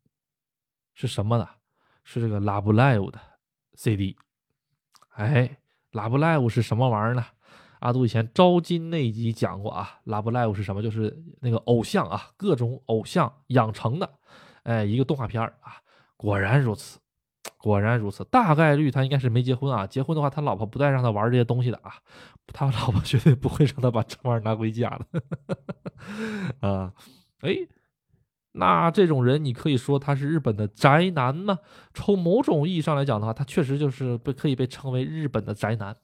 [0.93, 1.49] 是什么呢？
[2.05, 3.19] 是这个 Love Live 的
[3.73, 4.15] CD。
[5.15, 5.57] 哎
[5.91, 7.25] ，Love Live 是什么玩意儿呢？
[7.81, 10.83] 阿杜以前招金那集讲过啊，Love Live 是什么？
[10.83, 14.07] 就是那个偶像啊，各种偶像养成的，
[14.63, 15.81] 哎，一个动画片啊。
[16.15, 16.99] 果然如此，
[17.57, 19.87] 果然如此，大概率他应该是没结婚啊。
[19.87, 21.93] 结婚的话，他老婆不带让他玩这些东西的啊，
[22.53, 25.23] 他老婆绝对不会让他把这玩意儿拿回家的。
[26.61, 26.93] 啊，
[27.39, 27.55] 哎，
[28.51, 31.57] 那这种人，你可以说他是日本的宅男吗？
[31.95, 35.97] 从某种意义上来讲的话，他确实就是被可以被称为日本的宅男。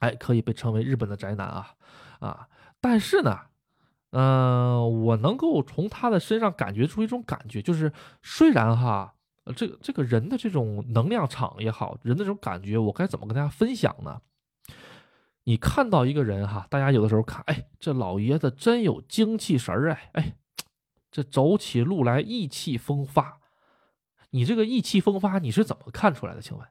[0.00, 1.74] 哎，可以被称为日本的宅男啊
[2.18, 2.48] 啊！
[2.80, 3.38] 但是呢，
[4.10, 9.14] 嗯，我能够从他的身上感觉出一种感觉，就是虽然哈，
[9.54, 14.20] 这个这个人的这种能量场也好，人的这种感觉，我该怎么跟大家分享呢？
[15.44, 20.36] 你看到一个人哈，大家有的时候看，哎，这老爷子真有精气神儿哎哎，
[21.10, 23.40] 这走起路来意气风发。
[24.30, 26.40] 你这个意气风发，你是怎么看出来的？
[26.40, 26.66] 请问，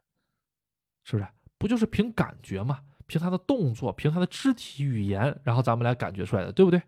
[1.04, 2.80] 是不是不就是凭感觉吗？
[3.10, 6.80] 凭他的动作，凭他的肢体语言，然后咱们来感觉出来的，对不对？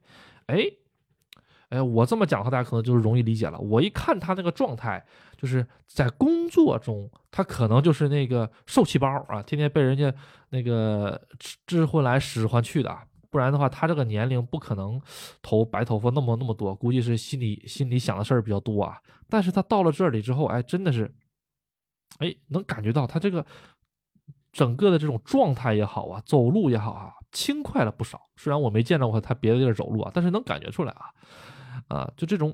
[0.45, 0.63] 哎，
[1.69, 3.57] 哎，我这么讲的话，大家可能就是容易理解了。
[3.57, 5.03] 我一看他那个状态，
[5.35, 10.13] 就是在工作中，他可能就是那个受气包啊，天天被人家
[10.49, 11.19] 那个
[11.65, 12.95] 知婚来使唤去的。
[13.29, 15.01] 不然的话，他这个年龄不可能
[15.41, 18.99] 头白头发那么那么多，估计是心里心里想的事儿比较多啊。
[19.29, 21.09] 但是他到了这里之后，哎，真的是，
[22.19, 23.45] 哎，能感觉到他这个。
[24.51, 28.29] 整个的这种状态也好啊，走路也好啊，轻快了不少。
[28.35, 31.05] 虽然我没见到过他别的地儿走路啊，但是能感觉出来啊，
[31.87, 32.53] 啊，就这种，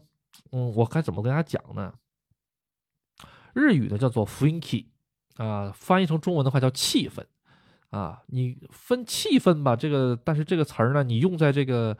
[0.51, 1.93] 嗯，我该怎么跟大家讲呢？
[3.53, 4.85] 日语呢叫做 “funky”，
[5.37, 7.25] 啊，翻译成中文的话叫气氛，
[7.89, 11.97] 啊，你分气氛吧，这个，但是这个词儿呢，你用在这个，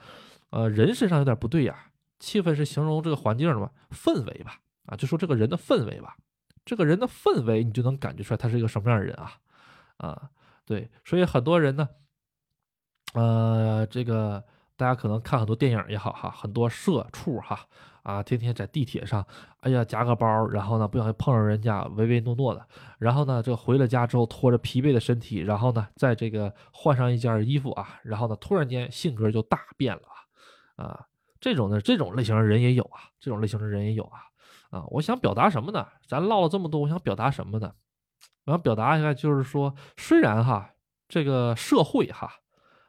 [0.52, 1.86] 呃，人身上有点不对呀。
[2.20, 6.16] 气氛是形容这个环境的嘛，氛围吧，啊，就说这个人的氛围吧，
[6.66, 9.34] 这个人的氛围，你就能感觉出来他是一个什么样的人啊。
[9.98, 10.30] 啊，
[10.66, 11.90] 对，所以很多人呢，
[13.14, 14.44] 呃，这个
[14.76, 17.68] 大家可能看很多电影也好哈，很多社畜哈，
[18.04, 19.26] 啊，天天在地铁上，
[19.62, 22.66] 哎呀，夹个包，然后呢，不小心碰上人家，唯唯诺诺的，
[23.00, 30.02] 然后呢，这回了家之后，拖着疲惫的身体，然后呢，在这个换上一件衣服啊，然后呢，突然间性格就大变了
[30.76, 31.08] 啊，啊，
[31.40, 34.20] 这种的这种类型的人也有啊，这种类型的人也有啊，
[34.70, 35.88] 啊，我想表达什么呢？
[36.08, 37.74] 咱唠了这么多，我想表达什么呢？
[38.48, 40.74] 我想表达一下，就是说，虽然哈，
[41.10, 42.32] 这个社会哈，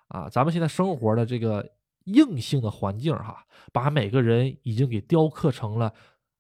[0.07, 1.73] 啊，咱们现在生活的这个
[2.05, 5.93] 硬性的环境哈，把每个人已经给雕刻成了，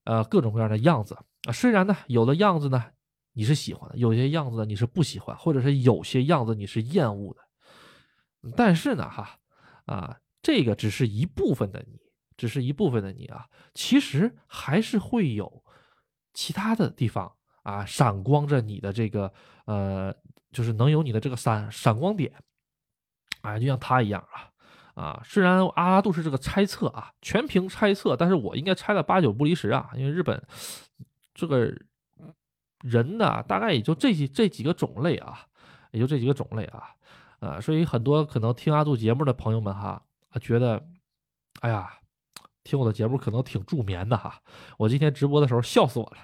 [0.05, 1.17] 呃，各种各样的样子
[1.49, 1.53] 啊。
[1.53, 2.85] 虽然呢，有的样子呢
[3.33, 9.41] 你是喜欢的，有些样子呢你是不喜欢，或者是有些样子你是厌恶的，但是呢，哈，
[9.87, 11.99] 啊，这个只是一部分的你，
[12.37, 15.65] 只是一部分的你啊，其实还是会有
[16.33, 17.33] 其他的地方。
[17.69, 19.31] 啊，闪光着你的这个，
[19.67, 20.15] 呃，
[20.53, 22.33] 就是能有你的这个闪闪光点，
[23.43, 24.49] 啊，就像他一样啊，
[24.95, 30.43] 啊，虽然阿拉杜是这个猜测啊，全凭猜测，但是我应该猜的八九不离十啊，因为日本
[31.35, 31.71] 这个
[32.81, 35.45] 人呢，大概也就这几这几个种类啊，
[35.91, 36.85] 也就这几个种类啊，
[37.41, 40.03] 啊，所以很多可能听阿杜节目的朋友们哈，
[40.41, 40.83] 觉得，
[41.61, 41.93] 哎呀，
[42.65, 44.41] 听我的节目可能挺助眠的哈，
[44.79, 46.17] 我今天直播的时候笑死我了。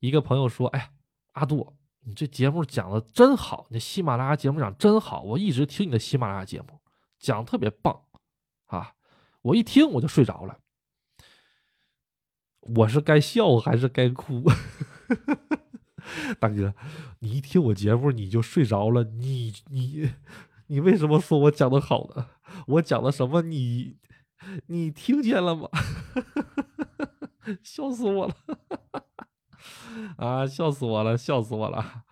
[0.00, 0.92] 一个朋友说：“哎，
[1.32, 6.80] 阿杜，你这节目讲的真好，你喜马拉雅节目讲真好，我一直听你的喜马拉雅节目，
[7.18, 8.04] 讲特别棒，
[8.66, 8.94] 啊，
[9.42, 10.58] 我一听我就睡着了。
[12.60, 14.44] 我是该笑还是该哭？
[16.40, 16.74] 大哥，
[17.18, 20.10] 你一听我节目你就睡着了，你你
[20.66, 22.26] 你为什么说我讲的好呢？
[22.66, 23.42] 我讲的什么？
[23.42, 23.98] 你
[24.66, 25.68] 你听见了吗？
[27.62, 28.34] 笑死我了！”
[30.16, 32.04] 啊，笑死我了，笑死我了！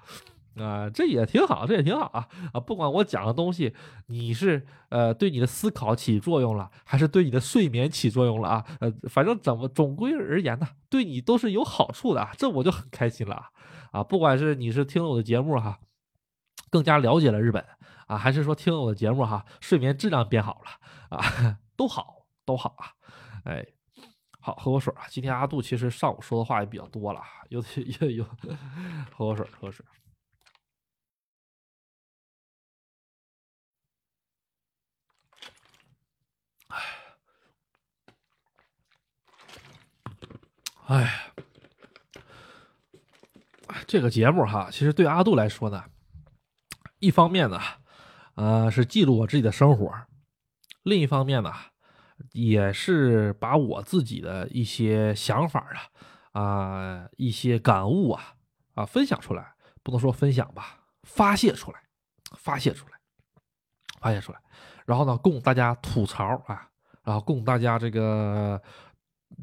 [0.56, 2.28] 啊，这也挺好，这也挺好啊！
[2.52, 3.72] 啊，不管我讲的东西，
[4.06, 8.64] 你是呃对你的思考起作用了，还是对你的睡眠起作用了啊？
[8.80, 13.44] 呃，反正怎么总归而言呢，对你都是有好处的，这我就很开心了啊！
[13.92, 15.78] 啊不管是你是听了我的节目哈，
[16.70, 17.64] 更加了解了日本
[18.08, 22.90] 啊，还是说听了我的节目哈，睡眠质量变好了啊，都好，都好啊！
[23.44, 23.77] 哎。
[24.48, 25.06] 好，喝口水啊！
[25.10, 27.62] 今天阿杜其实上午说的话也比较多了，有
[28.00, 28.24] 有有，
[29.14, 29.84] 喝口水，喝口水。
[40.86, 41.30] 哎，
[43.66, 45.84] 哎，这个节目哈，其实对阿杜来说呢，
[47.00, 47.60] 一方面呢，
[48.36, 49.92] 呃，是记录我自己的生活；
[50.84, 51.52] 另一方面呢。
[52.32, 55.66] 也是把我自己的一些想法
[56.32, 58.34] 啊，啊一些感悟啊
[58.74, 61.80] 啊分享出来，不能说分享吧，发泄出来，
[62.36, 62.98] 发泄出来，
[64.00, 64.40] 发泄出来，
[64.86, 66.68] 然后呢，供大家吐槽啊，
[67.02, 68.60] 然后供大家这个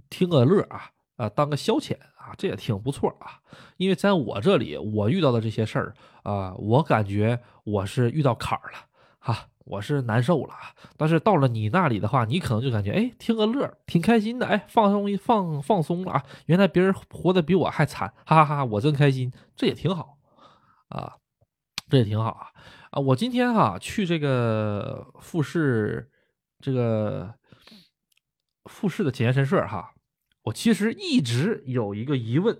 [0.09, 3.39] 听个乐啊啊，当个消遣啊，这也挺不错啊。
[3.77, 8.79] 因为在我这里，我遇到的这些事儿啊，我感觉我是遇到坎儿了
[9.19, 9.47] 哈。
[9.65, 10.53] 我是难受了，
[10.95, 16.23] 但是到了你那里的话，你可能就感觉哎，听个乐，挺开心的，哎，放松一放放松了啊。
[16.45, 20.19] 原来别人活得比我还惨，哈哈哈，我真开心，这也挺好
[20.89, 21.15] 啊，
[21.89, 22.47] 这也挺好啊
[22.91, 22.99] 啊！
[22.99, 26.11] 我今天哈去这个复试，
[26.59, 27.33] 这个
[28.65, 29.93] 复试的检验神社哈，
[30.43, 32.55] 我其实一直有一个疑问，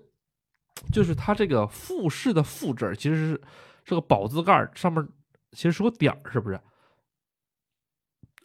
[0.92, 3.42] 就是它这个复试的复字其实是
[3.84, 5.08] 这个宝字盖上面
[5.52, 6.60] 其实是个点儿，是不是？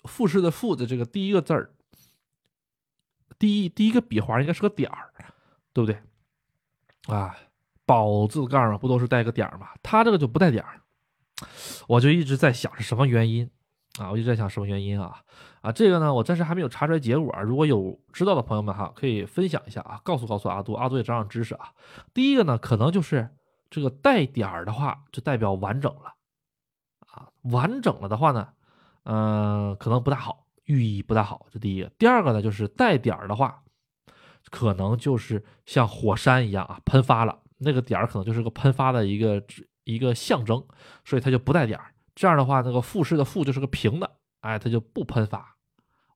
[0.04, 1.74] 复式的“复”的这个第一个字儿，
[3.38, 5.12] 第一第一个笔画应该是个点儿，
[5.72, 6.00] 对不对？
[7.14, 7.36] 啊，
[7.86, 9.68] 宝字盖嘛，不都是带个点儿吗？
[9.82, 10.80] 它这个就不带点儿，
[11.88, 13.50] 我就一直在想是什么原因
[13.98, 14.10] 啊？
[14.10, 15.22] 我一直在想什么原因啊？
[15.62, 17.34] 啊，这个呢，我暂时还没有查出来结果。
[17.42, 21.72] 如果有知道的朋友们哈，可以分享一下啊，告诉告诉阿杜，阿杜也长长知识啊。
[22.14, 23.28] 第一个呢，可能就是
[23.68, 26.14] 这个带点儿的话，就代表完整了
[27.12, 28.48] 啊，完整了的话呢？
[29.12, 31.46] 嗯，可能不大好，寓意不大好。
[31.50, 33.60] 这第一个，第二个呢，就是带点儿的话，
[34.52, 37.40] 可能就是像火山一样啊，喷发了。
[37.58, 39.42] 那个点儿可能就是个喷发的一个
[39.82, 40.64] 一个象征，
[41.04, 41.92] 所以它就不带点儿。
[42.14, 44.08] 这样的话，那个复式的复就是个平的，
[44.42, 45.56] 哎，它就不喷发。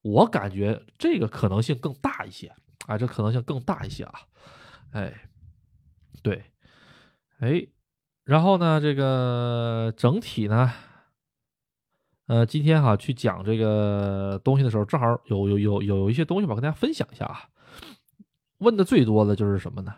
[0.02, 2.54] 我感觉这个可能性更大一些，
[2.86, 4.20] 啊，这可能性更大一些啊，
[4.92, 5.12] 哎，
[6.22, 6.44] 对，
[7.40, 7.66] 哎，
[8.22, 10.72] 然后呢，这个整体呢。
[12.26, 17.48] 呃，今天哈去讲这个东西的时候，正好有有有有一些东西吧，跟大家分享一下啊。
[18.58, 19.94] 问的最多的就是什么呢？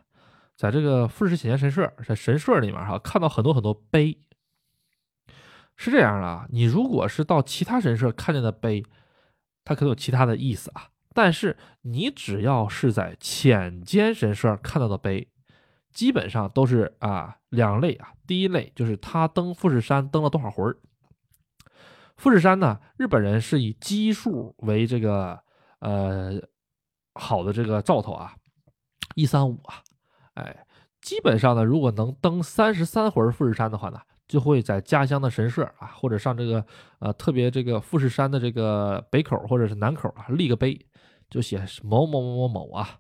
[0.57, 4.19] 在这个富士潜验神社，在神社里面哈，看到很多很多碑。
[5.77, 8.83] 是这样的啊，你如果是到其他神社看见的碑，
[9.63, 10.89] 它可能有其他的意思啊。
[11.15, 15.29] 但是你只要是在浅间神社看到的碑，
[15.93, 18.15] 基本上都是啊两类啊。
[18.27, 20.77] 第一类就是他登富士山登了多少回儿。
[22.17, 25.39] 富士山呢，日本人是以奇数为这个
[25.81, 26.33] 呃
[27.15, 28.35] 好的这个兆头啊，
[29.15, 29.83] 一三五啊，
[30.35, 30.67] 哎，
[31.03, 36.65] 基本上呢，如果能登三十三回富士山的话呢，就会在家乡的神社啊，或者上这个
[37.01, 40.87] 呃特别这个富士山的这个北口或者是南口啊立个碑，
[41.29, 42.99] 就写某某某某某啊，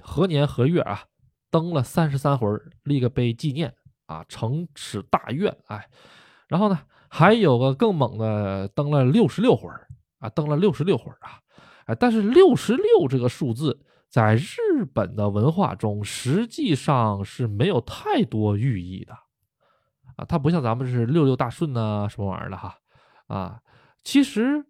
[0.00, 1.04] 何年何月啊
[1.50, 2.48] 登了三十三回，
[2.84, 3.74] 立个碑纪念
[4.06, 5.86] 啊，成此大愿，哎，
[6.48, 6.80] 然后呢。
[7.16, 9.70] 还有个更猛的，登了六十六回
[10.18, 11.38] 啊，登了六十六回啊，
[11.86, 19.12] 哎，但是六十六这个数字在日本的文化中实际上是没有太多寓意的。
[20.16, 22.78] 啊，它不像咱们是六六大顺呐什么玩意儿的哈。
[23.28, 23.60] 啊，
[24.02, 24.66] 其实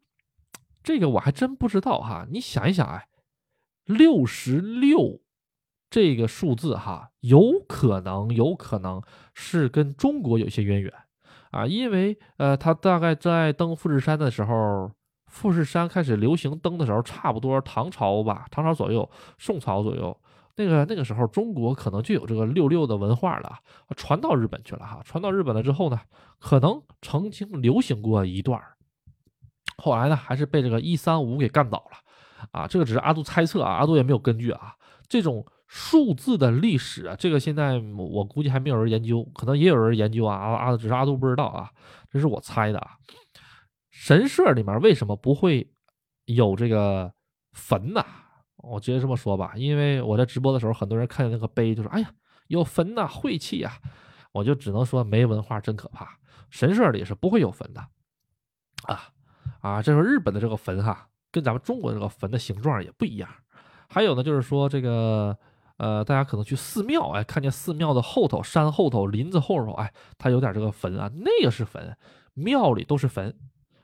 [0.82, 3.08] 这个我还真不知道哈，你想一想哎，
[3.86, 5.22] 六十六
[5.88, 10.92] 这个数字哈，有可能有可能是跟中国有些渊源。
[11.54, 14.90] 啊，因为呃，他大概在登富士山的时候，
[15.28, 20.20] 富士山开始流行登的时候，差不多唐朝吧，唐朝左右，宋朝左右，
[20.56, 23.58] 那个那个时候，中国可能就有这个六六的文化了，
[23.96, 26.00] 传到日本去了哈，传到日本了之后呢，
[26.40, 28.60] 可能曾经流行过一段
[29.76, 34.74] 后来呢，还是被这个一三五给干倒了，啊，这个只是阿杜猜测啊，阿杜也没有根据啊，
[35.08, 35.46] 这种。
[35.66, 41.70] 数字的历史啊，这个现在我估计还没有人研究，可能也有人研究啊，阿阿只是阿杜不知道啊，
[42.10, 42.96] 这是我猜的啊。
[43.90, 45.68] 神社里面为什么不会
[46.26, 47.12] 有这个
[47.52, 48.04] 坟呢？
[48.56, 52.10] 我直接这么说吧，因为我在直播的时候，很多人看见那个碑就说：“哎呀，
[52.48, 53.78] 有坟呐，晦气呀！”
[54.32, 56.18] 我就只能说没文化真可怕。
[56.50, 57.80] 神社里是不会有坟的
[58.84, 59.08] 啊
[59.60, 59.82] 啊！
[59.82, 63.28] 这时候日本的这个坟哈，跟咱们中国这个坟的形状也不一样。
[63.88, 65.36] 还有呢，就是说这个。
[65.76, 71.96] 呃，大家可能去寺庙，哎，看见寺庙的后头、山后头、林子后头，哎，它有点这个坟啊，那个是坟，
[72.34, 73.36] 庙里都是坟。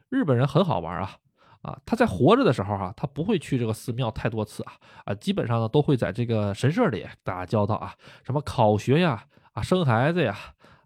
[0.09, 1.17] 日本人很好玩啊，
[1.63, 4.73] 啊，他在活着的时候哈，他不会去这个寺庙太多次啊，
[5.05, 10.37] 啊，基本上呢都会在这个神社里打交道啊，什么考学呀，啊，生孩子呀，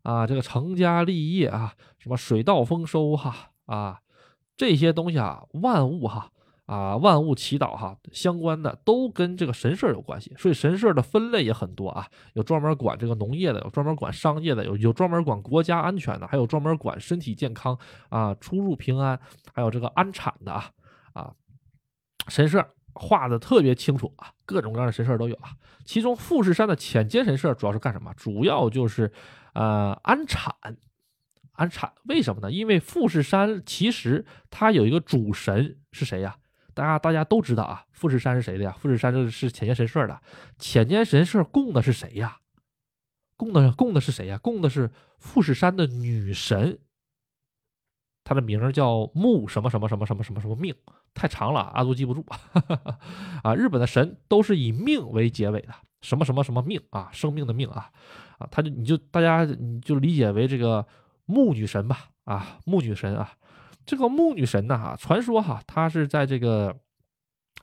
[0.02, 4.00] 啊，这个成家立业啊，什么水稻丰收哈，啊，
[4.56, 6.30] 这些东西啊，万物哈。
[6.66, 19.20] 啊万物祈祷哈，相关的都跟这个神社有关系，所以神社的分类也很多啊，有专门管这个农业的，有专门管商业的，有有专门管国家安全的，还有专门管身体健康啊、出入平安，
[19.52, 20.70] 还有这个安产的啊
[21.12, 21.32] 啊，
[22.28, 25.50] 神社画的特别清楚啊，各种各样的神社都有啊。
[25.84, 28.14] 其中富士山的浅间神社主要是干什么？
[28.14, 29.12] 主要就是
[29.52, 30.54] 呃安产，
[31.52, 31.92] 安产。
[32.06, 32.50] 为什么呢？
[32.50, 36.36] 因为富士山其实它有一个主神是谁呀？
[36.74, 38.76] 大家大家都知道啊，富士山是谁的呀？
[38.78, 40.20] 富士山是是浅间神社的，
[40.58, 42.38] 浅间神社供的是谁呀？
[43.36, 44.38] 供的供的是谁呀？
[44.38, 46.78] 供的是富士山的女神。
[48.26, 50.74] 他的名叫木什么什么什么什么什么什么命，
[51.12, 52.24] 太长了，阿杜记不住。
[53.44, 57.90] 啊，日本的神都是以命为结尾的，什么什么什么命啊，生命的命啊，
[58.38, 60.86] 啊，他就你就大家你就理解为这个
[61.26, 63.30] 木女神吧，啊，木女神啊，
[63.86, 66.76] 这个木女神呢，哈，传说哈，她是在这个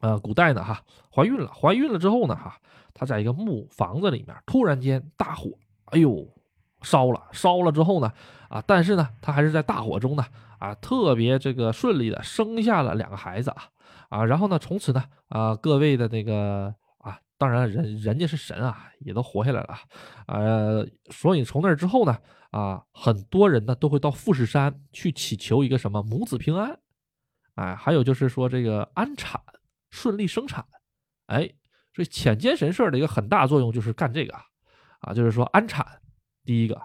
[0.01, 0.81] 呃古代呢，哈，
[1.13, 2.57] 怀孕了，怀孕了之后呢，哈，
[2.93, 5.51] 她在一个木房子里面突然间大火，
[5.85, 6.27] 哎呦，
[6.81, 8.11] 烧了，烧了之后呢，
[8.49, 10.25] 啊，但是呢，她还是在大火中呢。
[10.61, 13.63] 啊，特别这个顺利的生下了两个孩子啊
[14.09, 16.75] 啊，然后呢，从此呢啊，各位的那个，
[17.41, 19.75] 当然人人家是神啊，也都活下来了，
[20.27, 22.15] 呃，所以从那之后呢
[22.51, 26.77] 啊，很多人呢都会到富士山去祈求一个什么母子平安，
[27.55, 29.41] 哎，还有就是说这个安产
[29.89, 30.63] 顺利生产，
[31.25, 31.49] 哎，
[31.95, 34.43] 所以浅间神社的一个很大作用就是干这个啊，
[34.99, 35.83] 啊，就是说安产，
[36.45, 36.79] 第一个。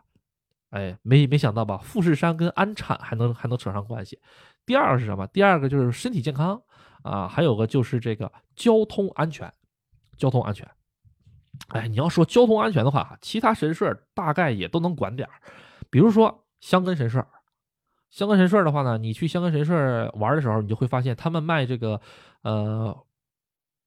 [0.71, 1.79] 哎，没没想到吧？
[1.79, 4.19] 富士山跟安产还能还能扯上关系。
[4.67, 5.27] 第二个是什么？
[5.29, 6.61] 第二个就是身体健康
[7.03, 9.51] 啊，还有个就是这个交通安全，
[10.17, 10.69] 交通安全。
[11.69, 15.35] 哎，你要说交通安全的话，其他神社大概也都能管点儿。
[15.91, 17.27] 比如说香根神社，
[18.11, 22.01] 香根神社的话呢，你去香根神社玩的时候，你就会发现他们卖这个
[22.43, 22.97] 呃。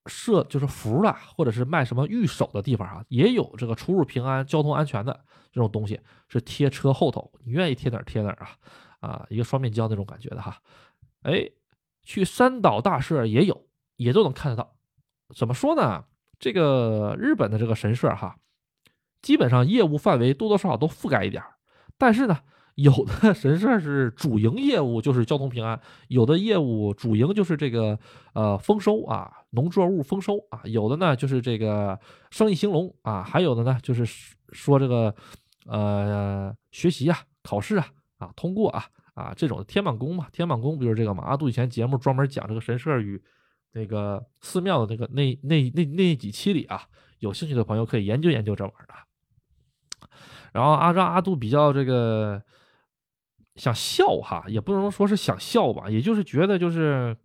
[0.06, 5.14] 设就是符了，或者是卖什么御守的地方啊，也有这个出入平安、交通安全的
[5.52, 6.00] 这种东西，
[6.30, 8.50] 是贴车后头，你愿意贴哪儿贴哪儿啊，
[9.02, 10.58] 啊，一个双面胶那种感觉的哈。
[11.24, 11.48] 哎，
[12.02, 13.68] 去三岛大社也有，
[13.98, 14.76] 也都能看得到。
[15.36, 16.06] 怎么说呢？
[16.40, 18.38] 这个日本的这个神社哈，
[19.22, 21.44] 基本上业务范围多多少少都覆盖一点
[21.98, 22.40] 但是呢。
[22.76, 25.78] 有的 神社是主营业务就是交通平安，
[26.08, 28.00] 有的业务主营就是这个
[28.34, 32.00] 呃丰收啊，农作物丰收啊，有的呢就是这个
[32.32, 34.06] 生意兴隆啊，还有的呢就是
[34.54, 35.14] 说这个
[35.66, 37.86] 呃学习啊、考试啊
[38.18, 41.26] 啊通过啊啊这种天满宫嘛，天满宫不就是这个嘛？
[41.26, 43.22] 阿杜以前节目专门讲这个神社与
[43.74, 46.84] 那个寺庙的那个那那那那几期里啊，
[47.20, 48.94] 有兴趣的朋友可以研究研究这玩意儿的。
[50.54, 52.42] 然后阿张阿杜比较这个。
[53.56, 57.18] 想笑哈，也不能说是想笑吧，也就是觉得就是，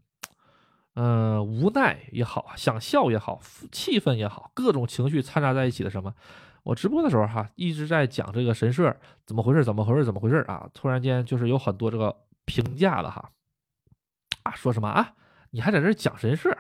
[0.95, 3.41] 呃，无奈也好，想笑也好，
[3.71, 6.13] 气愤也好，各种情绪掺杂在一起的什么。
[6.65, 10.69] 我直播的时候哈，一直在讲这个神社怎么回事，怎么回事，怎么回事啊！
[10.75, 12.17] 突然间就是有很多这个
[12.47, 13.31] 评价了哈，
[14.43, 15.15] 啊，说什么啊？
[15.55, 16.51] 你还在这讲神社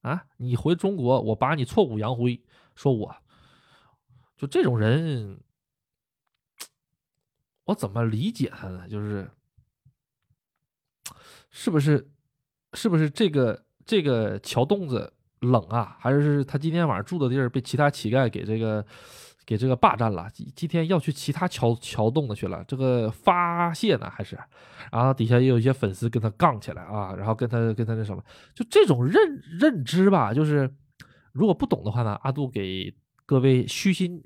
[0.00, 0.24] 啊？
[0.38, 2.42] 你回中国，我把你挫骨扬灰，
[2.74, 3.14] 说我
[4.38, 5.38] 就这种人。
[7.64, 8.88] 我怎么理解他呢？
[8.88, 9.30] 就是，
[11.50, 12.10] 是不是，
[12.72, 15.98] 是不是这个这个桥洞子冷啊？
[16.00, 18.82] 还是他今天晚上住的地儿被其他乞丐给这个
[19.48, 20.28] 给这个霸占了？
[20.30, 22.62] 今今天要去其他桥桥洞子去了？
[22.68, 24.10] 这个发泄呢？
[24.10, 24.38] 还是？
[24.92, 28.22] 然后底下也有一些粉丝跟他杠起来啊，然后跟他跟他那什么？
[28.54, 30.70] 就这种认认知吧，就是
[31.32, 32.94] 如果不懂的话呢，阿杜给
[33.24, 34.22] 各位虚心。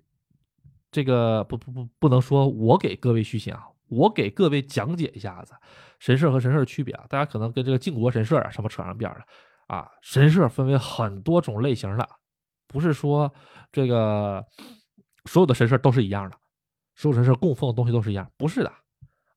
[0.90, 5.54] 这个不不不不能说，我给各位虚心啊，我给各位讲解一下子
[5.98, 7.06] 神社和神社的区别啊。
[7.08, 9.20] 大家可能跟这个靖国神社啊什么扯上边了
[9.68, 9.88] 啊。
[10.02, 12.06] 神社分为很多种类型的，
[12.66, 13.32] 不是说
[13.70, 14.44] 这个
[15.24, 16.36] 所有的神社都是一样的，
[16.94, 18.72] 所有神社供奉的东西都是一样，不是的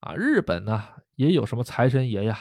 [0.00, 0.14] 啊。
[0.14, 0.82] 日本呢
[1.14, 2.38] 也有什么财神爷呀，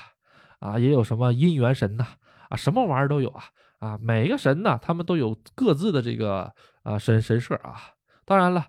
[0.60, 2.06] 啊也有什么姻缘神呐，
[2.50, 3.44] 啊什么玩意儿都有啊
[3.80, 3.98] 啊。
[4.02, 7.76] 每个神呢，他们都有各自的这个啊神神社啊。
[8.26, 8.68] 当然了。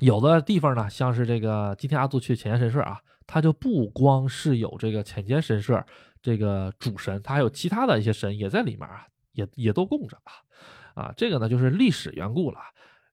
[0.00, 5.82] 有的地方呢，像是这个今天阿杜去浅间神社啊，它就不光是有这个浅间神社
[6.20, 11.02] 这个主神，它还有其他的一些神也在里面啊，也也都供着啊。
[11.02, 12.58] 啊，这个呢就是历史缘故了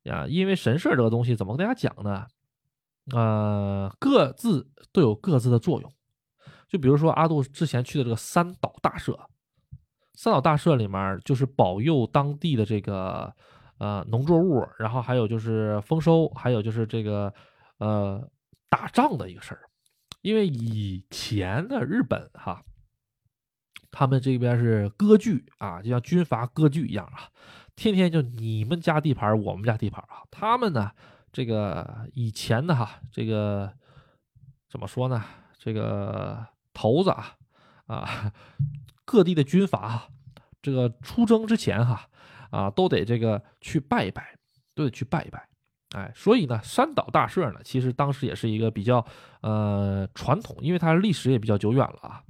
[0.04, 2.28] 呀，因为神社这个东西怎么跟大家讲呢？
[3.12, 5.94] 呃，各自都有各自的作用。
[6.68, 9.20] 就比如说阿杜之前去的这个三岛大社，
[10.14, 13.34] 三岛大社里面就是保佑当地的这个。
[13.80, 17.34] 呃，农作物，然后还有就是丰收，还有就是这个
[17.80, 18.26] 呃
[18.70, 19.62] 打仗的一个事儿。
[20.22, 22.64] 因为以前的日本哈，
[23.92, 27.28] 他们这边是割据啊，就像军阀割据一样啊，
[27.76, 30.24] 天天就你们家地盘，我们家地盘啊。
[30.30, 30.92] 他们呢，
[31.32, 33.72] 这个以前的哈，这个
[34.70, 35.24] 怎么说呢？
[35.58, 37.36] 这个头子啊
[37.88, 38.32] 啊，
[39.06, 40.10] 各地的军阀
[40.62, 42.08] 这个出征之前哈
[42.52, 44.36] 啊都得这个去拜一拜，
[44.76, 45.48] 都得去拜一拜。
[45.96, 49.06] 哎，所以呢，山岛大社呢，其实当时也是一个比较
[49.42, 52.24] 呃传统，因为它历史也比较久远了啊，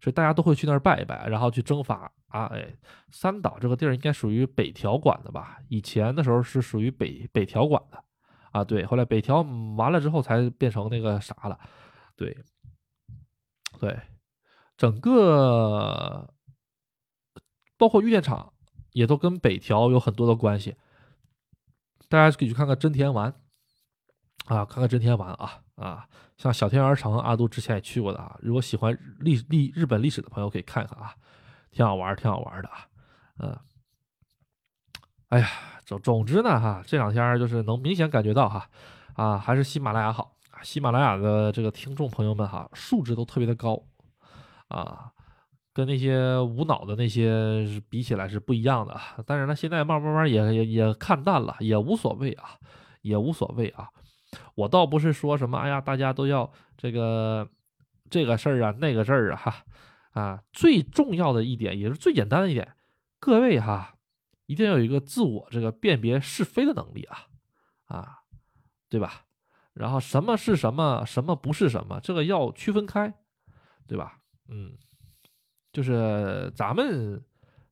[0.00, 2.10] 所以大家都会去那儿拜一拜，然后去征伐。
[2.34, 2.74] 啊哎，
[3.12, 5.60] 三岛这个地儿应该属于北条管的吧？
[5.68, 8.04] 以前的时候是属于北北条管的
[8.50, 8.64] 啊。
[8.64, 9.42] 对，后来北条
[9.76, 11.56] 完了之后才变成那个啥了。
[12.16, 12.36] 对，
[13.78, 14.00] 对，
[14.76, 16.34] 整个
[17.78, 18.52] 包括御电场
[18.90, 20.74] 也都跟北条有很多的关系。
[22.08, 23.32] 大家可以去看看真田丸
[24.46, 28.36] 啊，看看真田丸啊啊，像小田原城，阿杜之前也去过的啊。
[28.42, 31.14] 如果喜欢历历日本历史的朋友，可以看一看啊，
[31.74, 32.86] 挺好玩，挺好玩的啊。
[33.40, 33.58] 嗯，
[35.28, 35.48] 哎呀，
[35.84, 38.68] 总总之呢哈，这两天就是能明显感觉到哈
[39.14, 43.82] 啊，还是喜马拉雅好，喜马拉雅的这个听众朋友们哈，素质都特别的高
[44.68, 45.10] 啊。
[45.72, 48.96] 跟那些无脑的那些比起来是不一样的，
[49.26, 52.50] 但是呢，现在慢慢慢也也也看淡了，也无所谓啊，
[53.02, 53.88] 也无所谓啊。
[54.54, 57.48] 我倒不是说什么，哎呀，大家都要这个
[58.08, 59.52] 这个事儿啊，那个事儿啊，哈
[60.14, 62.74] 啊，最重要的一点也是最简单的一点，
[63.20, 63.98] 各位哈，
[64.46, 67.28] 一定要有一个自我这个辨别是非的能力啊
[67.84, 68.18] 啊，
[68.88, 69.26] 对吧？
[69.74, 73.12] 然后什么是什么，什么不是什么，这个要区分开，
[73.86, 74.20] 对吧？
[74.48, 74.78] 嗯。
[75.72, 77.24] 就是咱们，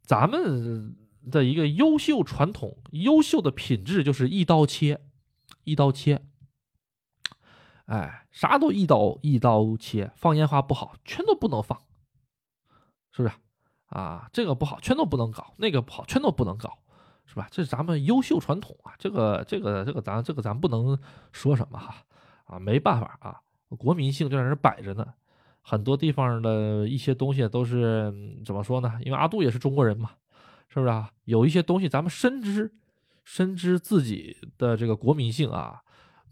[0.03, 0.97] 咱们
[1.30, 5.01] 的一个优秀传统、优秀的品质，就是一刀切，
[5.62, 6.26] 一刀切。
[7.86, 11.80] 哎，啥都一刀一刀切，放烟花不好，全都不能放，
[13.12, 13.34] 是不是？
[13.86, 16.78] 啊，这个不好，全都不能搞；那个不好，全都不能搞，
[17.26, 17.46] 是吧？
[17.50, 20.98] 这是咱们优秀传统啊，这个、这个、这个，咱这个咱不能
[21.30, 21.94] 说什么哈，
[22.44, 23.40] 啊，没办法啊，
[23.76, 25.06] 国民性就在那摆着呢。
[25.60, 28.12] 很多地方的一些东西都是
[28.44, 28.98] 怎么说呢？
[29.04, 30.10] 因为阿杜也是中国人嘛，
[30.68, 31.10] 是不是啊？
[31.24, 32.74] 有一些东西咱们深知，
[33.24, 35.82] 深知自己的这个国民性啊，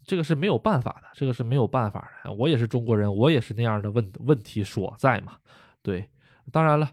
[0.05, 2.33] 这个是没有办法的，这个是没有办法的。
[2.33, 5.37] 我也是中国人，我也是那样的问问题所在嘛。
[5.81, 6.11] 对，
[6.53, 6.91] 当然了，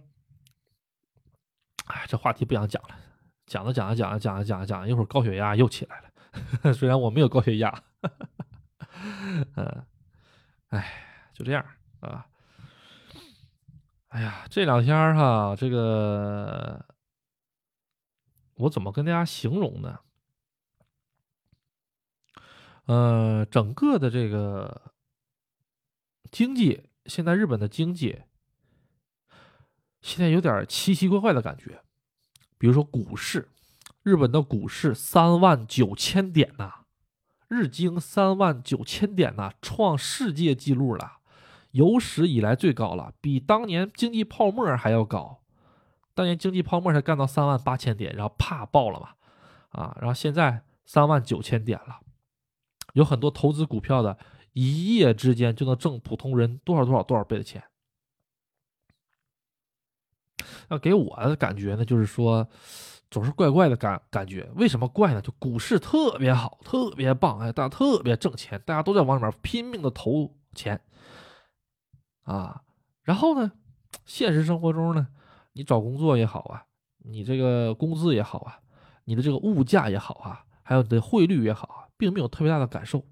[1.86, 2.95] 哎，这话题不想讲了，
[3.45, 6.08] 讲着讲着讲着讲着讲着讲，一会儿高血压又起来了。
[6.74, 7.84] 虽然我没有高血压，
[9.55, 9.86] 嗯，
[10.70, 11.66] 哎，就这样。
[11.99, 12.28] 啊，
[14.10, 16.86] 哎呀，这两天哈，这个
[18.53, 19.99] 我怎么跟大家形容呢？
[22.86, 24.93] 呃，整个的这个
[26.32, 28.22] 经济，现在日本的经济
[30.08, 31.82] 现在有点奇奇怪怪的感觉。
[32.58, 33.49] 比如说股市，
[34.03, 36.72] 日本的股市三万九千点呐，
[37.49, 41.18] 日经三万九千点呐，创世界纪录了。
[41.72, 45.41] 有史以来最高了，比当年经济泡沫还要高。
[46.16, 49.10] 当年经济泡沫才干到三万八千点，然后啪爆了嘛，
[49.70, 51.99] 啊，然后现在三万九千点了。
[52.93, 54.18] 有很多投资股票的，
[54.53, 57.62] 一夜之间就能挣普通人多少多少多少倍的钱。
[60.69, 62.47] 那给我的感觉呢，就是说
[63.09, 64.49] 总是怪怪的感感觉。
[64.55, 65.21] 为什么怪呢？
[65.21, 70.79] 就股市特别好，特别棒，哎，大家特别挣钱，大家都在往里面拼命的投钱。
[72.23, 72.61] 啊，
[73.03, 73.51] 然后呢，
[74.05, 75.07] 现实生活中呢，
[75.53, 76.65] 你找工作也好啊，
[76.97, 78.59] 你这个工资也好啊，
[79.05, 83.05] 你的这个物价也好啊，还有你的汇率也好啊，并没有特别大的感受。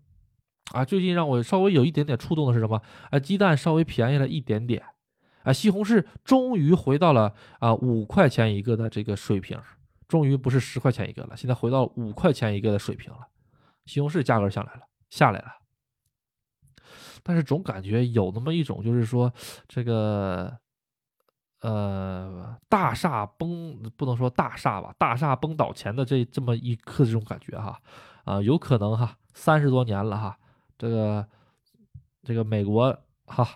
[0.74, 2.82] 啊，最近让我稍微有一点点触动的是什么？
[3.10, 4.84] 啊，鸡蛋稍微便宜了一点点，
[5.46, 9.58] 啊，西红柿终于回到了啊五块钱一个的这个水平，
[10.08, 13.20] 终于不是十块钱一个了，现在回到五块钱一个的水平了，
[13.86, 15.48] 西红柿价格下来了，下来了。
[17.24, 19.34] 但是总感觉有那么一种，就是说
[19.68, 20.56] 这个，
[21.62, 27.82] 呃，大厦崩不能说大厦吧，大厦崩倒前的这这么一刻这种感觉哈，
[28.26, 30.38] 啊，有可能哈，三十多年了哈，
[30.78, 31.28] 这个
[32.24, 33.48] 这个美国哈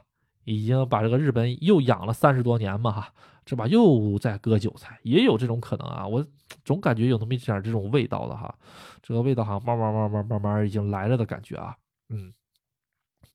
[0.53, 3.13] 已经把这个日本又养了三十多年嘛哈，
[3.45, 6.25] 这把又在割韭菜，也有这种可能啊，我
[6.63, 8.53] 总感觉有那么一点这种味道的哈，
[9.01, 11.75] 这个味道好像慢慢慢慢慢慢已经来了的感觉啊，
[12.09, 12.33] 嗯。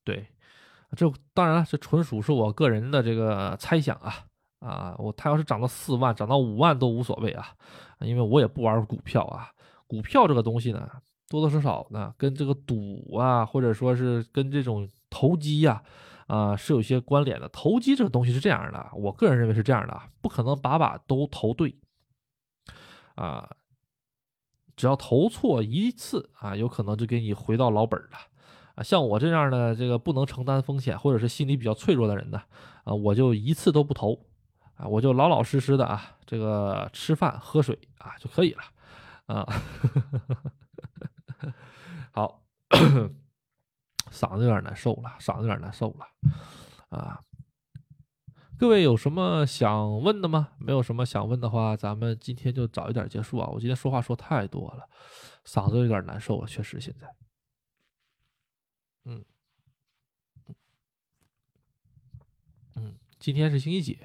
[0.03, 0.23] 对，
[0.95, 4.13] 这当然了，这纯属是我个人的这个猜想啊
[4.59, 4.95] 啊！
[4.99, 7.47] 我他要是涨到四万，涨到五万都无所谓啊，
[8.01, 9.49] 因为我也不玩股票啊。
[9.87, 10.87] 股票这个东西呢，
[11.27, 15.83] 多多少少呢，跟这个赌啊，或者说是跟这种投机呀，啊，
[16.27, 17.47] 啊是有些关联的。
[17.49, 21.75] 投机这个东西是这样的，我个人认为是这样的，不可能把把都投对
[23.15, 23.49] 啊，
[24.75, 28.17] 只要投错一次啊，有可能就给你回到老本了。
[28.75, 32.41] 啊，像我这样的这个不能承担风险，或者是心理比较脆弱的人呢，
[32.83, 34.25] 啊，我就一次都不投，
[34.75, 38.63] 啊，我就老老实实的啊，这个吃饭喝水啊就可以了
[39.27, 39.47] 啊。
[42.11, 42.43] 好，
[44.15, 47.19] 嗓子有点难受了，嗓子有点难受了啊。
[48.57, 50.53] 各位有什么想问的吗？
[50.57, 53.49] 没有什么想问的话，咱们今天就早一点结束啊。
[53.49, 54.87] 我今天说话说太多了，
[55.45, 57.13] 嗓子有点难受了，确实现在。
[59.03, 59.25] 嗯，
[62.75, 63.99] 嗯，今天是星期几？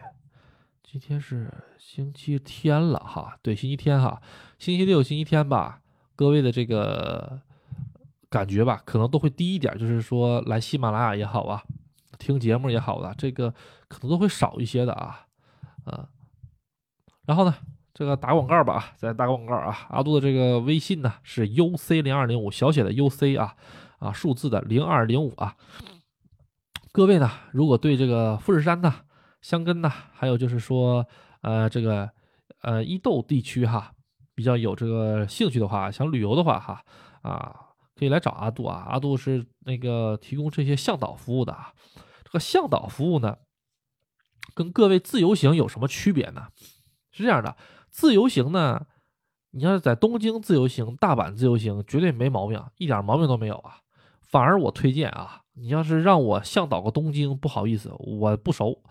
[0.82, 1.48] 今天是
[1.78, 3.38] 星期天了哈。
[3.42, 4.20] 对，星期天哈。
[4.58, 5.80] 星期六、星期天吧，
[6.16, 7.40] 各位的这个
[8.30, 9.76] 感觉吧，可能都会低一点。
[9.76, 11.62] 就是说，来喜马拉雅也好啊。
[12.18, 13.50] 听节目也好的，这个
[13.88, 15.24] 可能都会少一些的啊，
[15.84, 16.06] 啊，
[17.24, 17.54] 然后呢，
[17.94, 23.56] 这个打广告吧啊，再打广告啊，阿杜的这个微信呢是 U C 零二零五小写的 U C 啊
[24.00, 25.56] 啊数字的零二零五啊，
[26.92, 28.94] 各位呢，如果对这个富士山呢、
[29.40, 31.06] 香根呢，还有就是说
[31.40, 32.10] 呃这个
[32.60, 33.92] 呃伊豆地区哈，
[34.34, 36.84] 比较有这个兴趣的话，想旅游的话哈
[37.22, 37.56] 啊，
[38.00, 41.74] 可以来找阿杜啊，阿杜是那个提供这些向导服务的啊。
[42.24, 43.36] 这个向导服务呢，
[44.54, 46.46] 跟各位自由行有什么区别呢？
[47.10, 47.54] 是这样的，
[47.90, 48.86] 自由行呢，
[49.50, 53.80] 你要是在东京自由行、大阪自由行，绝对没毛病，一点毛病都没有啊。
[54.22, 58.82] 反而我推荐啊，你要是让我向导个东京，不好意思，我不熟。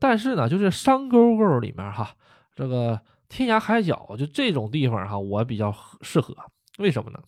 [0.00, 2.16] 但是呢，就是山沟沟里面哈，
[2.54, 2.98] 这个
[3.28, 6.34] 天涯海角，就这种地方哈，我比较适合。
[6.78, 7.20] 为什么呢？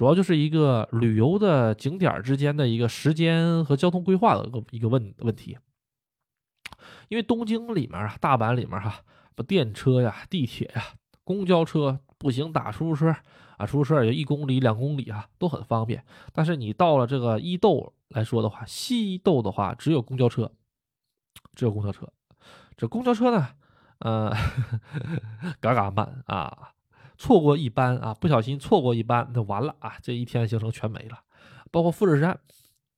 [0.00, 5.58] 主要就是一个旅游的景点之间的一个时间和交通规划的一个一个问问题，
[7.10, 9.02] 因为东京里面啊，大阪里面哈，
[9.34, 10.82] 不电车呀、地铁呀、
[11.22, 13.14] 公交车、步行打出租车
[13.58, 16.02] 啊，出租车也就一公里、两公里啊，都很方便。
[16.32, 20.50] 但是你到了这个伊豆来说的话，西伊豆的话，只有公交车，
[21.54, 22.10] 只有公交车。
[22.74, 23.48] 这公交车呢，
[23.98, 24.34] 呃，
[25.60, 26.70] 嘎嘎慢啊。
[27.20, 31.18] 错过一班啊，不小心错过一班，那完了啊，这一天行程全没了。
[31.70, 32.40] 包括富士山，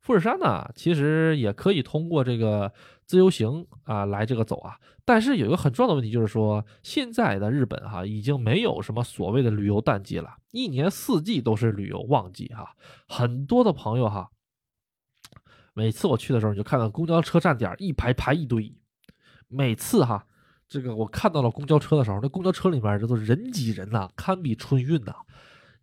[0.01, 2.73] 富士山呢，其实也可以通过这个
[3.05, 4.79] 自由行啊来这个走啊。
[5.05, 12.77] 但是有一个很重要的问题，就是说现在的日本哈，已经没有什么所谓的旅游淡季了，一年四季都是旅游旺季哈。
[13.09, 14.31] 很多的朋友哈，
[15.75, 18.73] 每次我去的时候，你就看到公交车站点一排排一堆，
[19.49, 20.29] 每次哈。
[20.73, 25.14] 这个我看到了公交车的时候，那公交车里面这都人挤人呐，堪比春运呐。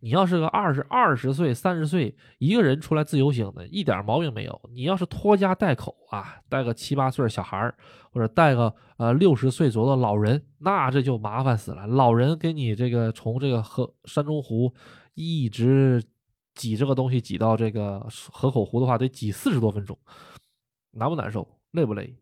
[0.00, 4.60] 你要是个二十二十岁、三十岁一个人出来自由行的，一点毛病没有。
[4.74, 7.72] 你要是拖家带口啊，带个七八岁小孩
[8.10, 11.86] 或者带个呃六十岁左右的老人，那这就麻烦死了。
[11.86, 14.74] 老人给你这个从这个河山中湖
[15.14, 16.02] 一直
[16.56, 19.96] 挤这个东西挤到这个河口湖的话，得挤四十多分钟，
[20.90, 21.46] 难不难受？
[21.70, 22.16] 累不累？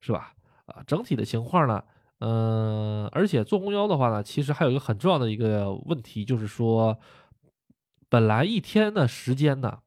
[0.00, 0.32] 是吧？
[0.66, 1.82] 啊，整体的情况呢？
[2.26, 6.98] 嗯，而且坐公交的话呢，其实还有一个很重要的一个问题，就是说，
[8.08, 9.80] 本来一天的时间呢，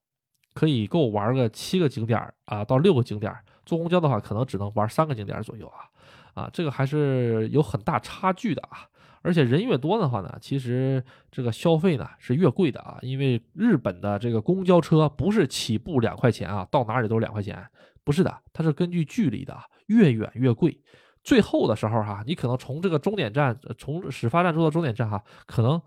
[0.54, 3.36] 可以够玩个七个景点啊，到六个景点，
[3.66, 5.90] 坐公交的话，可能只能玩三个景点左右啊，
[6.36, 8.86] 啊，这个还是有很大差距的啊。
[9.24, 17.68] 而且人越多的话呢，其实这个消费呢是越贵的啊，因为日本的这个公交车不是起步两块钱啊，到哪里都是两块钱，
[18.04, 19.58] 不是的，它是根据距离的，
[19.88, 20.80] 越远越贵。
[21.28, 25.82] 最后的时候哈，你可能从这个终点站，从始发站坐到终点站哈，可能，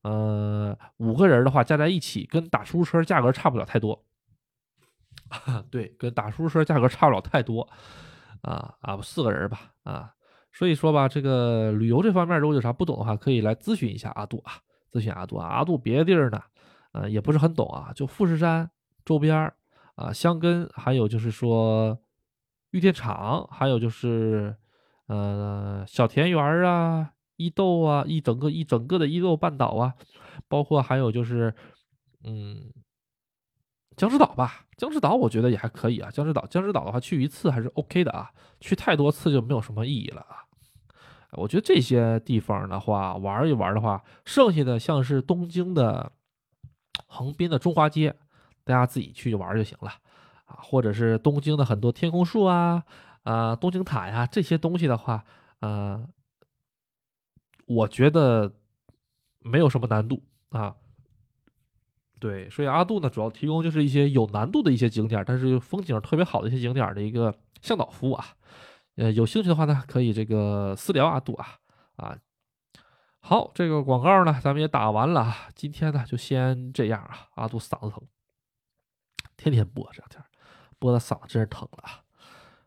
[0.00, 4.02] 呃，五个人的话加在一起，跟打出租车价格差不了太多。
[5.70, 7.68] 对，跟打出租车价格差不了太多。
[8.40, 10.14] 啊啊，四个人吧，啊，
[10.54, 14.54] 所以说吧，这个旅游这方面如果有啥不懂的话，可以来咨询一下阿杜啊，
[14.90, 16.40] 咨询阿杜啊，阿杜别的地儿呢，
[16.92, 18.70] 呃，也不是很懂啊，就富士山
[19.04, 19.52] 周边
[19.96, 21.98] 啊，香根，还有就是说
[22.70, 24.56] 玉电厂，还有就是。
[25.08, 29.94] 呃，小田园啊，伊豆啊，一整个一整个的伊豆半岛啊，
[30.48, 31.54] 包括还有就是，
[32.24, 32.70] 嗯，
[33.96, 36.10] 江之岛吧，江之岛我觉得也还可以啊。
[36.10, 38.30] 江之岛，江之岛的话去一次还是 OK 的啊，
[38.60, 40.44] 去太多次就没有什么意义了啊。
[41.32, 46.12] 我觉得这些地方的话玩一玩的话，剩下的像是东京的
[47.06, 48.14] 横滨的中华街，
[48.62, 49.90] 大家自己去玩就行了
[50.44, 52.84] 啊，或者是东京的很多天空树啊。
[53.28, 55.22] 啊，东京塔呀，这些东西的话，
[55.60, 56.08] 呃，
[57.66, 58.54] 我觉得
[59.40, 60.74] 没有什么难度啊。
[62.18, 68.24] 对，所以阿杜呢，主要提供就是一些有难度的一些景点，但是风景特别好的一些景点的一个向导服务啊。
[68.96, 71.58] 呃，有兴趣的话呢，可以这个私聊阿杜啊
[71.96, 72.18] 啊。
[73.20, 77.28] 好，这个广告呢，咱们也打完了啊，今天呢就先这样啊。
[77.34, 78.02] 阿杜嗓子疼，
[79.36, 80.24] 天天播这两天，
[80.78, 82.07] 播的嗓子真是疼了啊。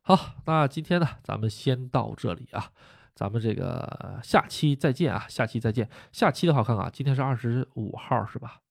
[0.03, 2.71] 好，那今天呢，咱们先到这里啊，
[3.13, 5.87] 咱们这个下期再见啊，下期再见。
[6.11, 8.61] 下期的话，看看啊，今天是二十五号是吧？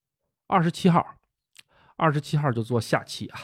[0.47, 1.15] 二十七号，
[1.95, 3.39] 二十七号就做下期啊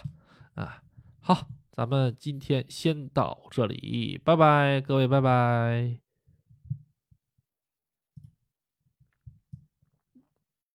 [0.55, 0.83] 啊。
[1.21, 6.06] 好，咱们今天先到这里，拜拜，各位，拜拜。